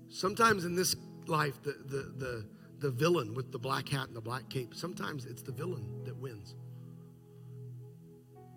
[0.09, 0.95] Sometimes in this
[1.29, 2.45] life, the, the, the,
[2.79, 6.15] the villain with the black hat and the black cape, sometimes it's the villain that
[6.15, 6.55] wins.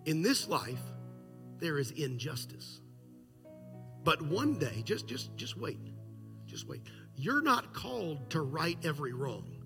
[0.05, 0.81] In this life,
[1.59, 2.81] there is injustice.
[4.03, 5.79] But one day, just just just wait.
[6.45, 6.81] Just wait.
[7.15, 9.63] You're not called to right every wrong.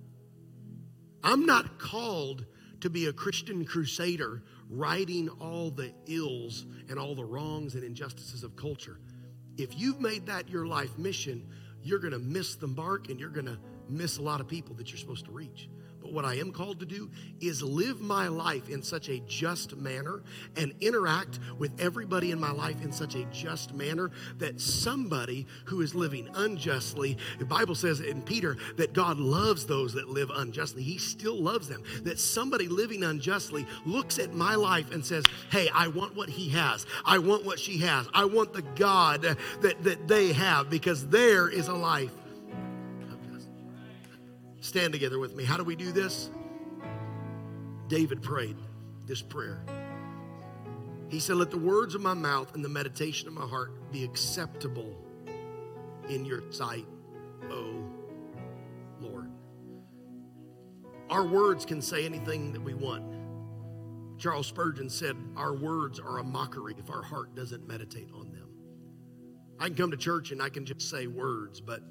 [1.23, 2.45] I'm not called
[2.81, 8.43] to be a Christian crusader righting all the ills and all the wrongs and injustices
[8.43, 8.99] of culture.
[9.57, 11.47] If you've made that your life mission,
[11.83, 13.57] you're going to miss the mark and you're going to
[13.89, 15.69] miss a lot of people that you're supposed to reach.
[16.13, 17.09] What I am called to do
[17.41, 20.21] is live my life in such a just manner
[20.55, 25.81] and interact with everybody in my life in such a just manner that somebody who
[25.81, 30.83] is living unjustly, the Bible says in Peter that God loves those that live unjustly.
[30.83, 31.81] He still loves them.
[32.03, 36.49] That somebody living unjustly looks at my life and says, Hey, I want what he
[36.49, 36.85] has.
[37.05, 38.07] I want what she has.
[38.13, 42.11] I want the God that, that they have because there is a life
[44.63, 45.43] Stand together with me.
[45.43, 46.29] How do we do this?
[47.89, 48.55] David prayed
[49.05, 49.61] this prayer.
[51.09, 54.05] He said, Let the words of my mouth and the meditation of my heart be
[54.05, 54.95] acceptable
[56.07, 56.85] in your sight,
[57.51, 57.83] O
[59.01, 59.29] Lord.
[61.09, 63.03] Our words can say anything that we want.
[64.17, 68.47] Charles Spurgeon said, Our words are a mockery if our heart doesn't meditate on them.
[69.59, 71.81] I can come to church and I can just say words, but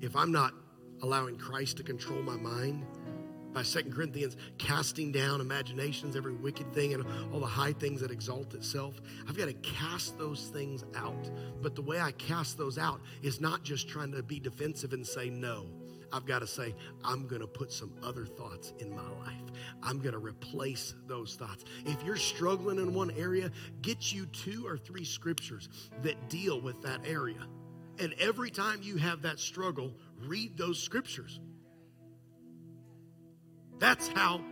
[0.00, 0.54] if I'm not
[1.02, 2.84] allowing Christ to control my mind.
[3.52, 8.12] By Second Corinthians, casting down imaginations, every wicked thing, and all the high things that
[8.12, 9.00] exalt itself.
[9.28, 11.28] I've got to cast those things out.
[11.60, 15.04] But the way I cast those out is not just trying to be defensive and
[15.04, 15.66] say no.
[16.12, 16.74] I've got to say,
[17.04, 19.42] I'm going to put some other thoughts in my life.
[19.82, 21.64] I'm going to replace those thoughts.
[21.86, 23.50] If you're struggling in one area,
[23.82, 25.68] get you two or three scriptures
[26.02, 27.46] that deal with that area.
[27.98, 29.92] And every time you have that struggle,
[30.26, 31.40] read those scriptures.
[33.78, 34.42] That's how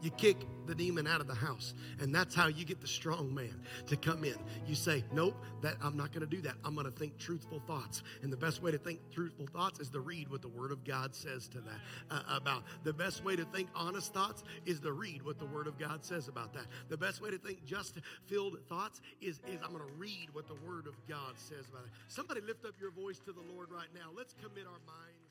[0.00, 0.36] you kick
[0.66, 1.74] the demon out of the house.
[2.00, 4.36] And that's how you get the strong man to come in.
[4.66, 6.54] You say, Nope, that I'm not going to do that.
[6.64, 8.02] I'm going to think truthful thoughts.
[8.22, 10.84] And the best way to think truthful thoughts is to read what the Word of
[10.84, 11.80] God says to that
[12.10, 12.64] uh, about.
[12.84, 16.04] The best way to think honest thoughts is to read what the Word of God
[16.04, 16.66] says about that.
[16.88, 20.46] The best way to think just filled thoughts is, is I'm going to read what
[20.46, 21.90] the Word of God says about it.
[22.08, 24.10] Somebody lift up your voice to the Lord right now.
[24.14, 25.27] Let's commit our mind.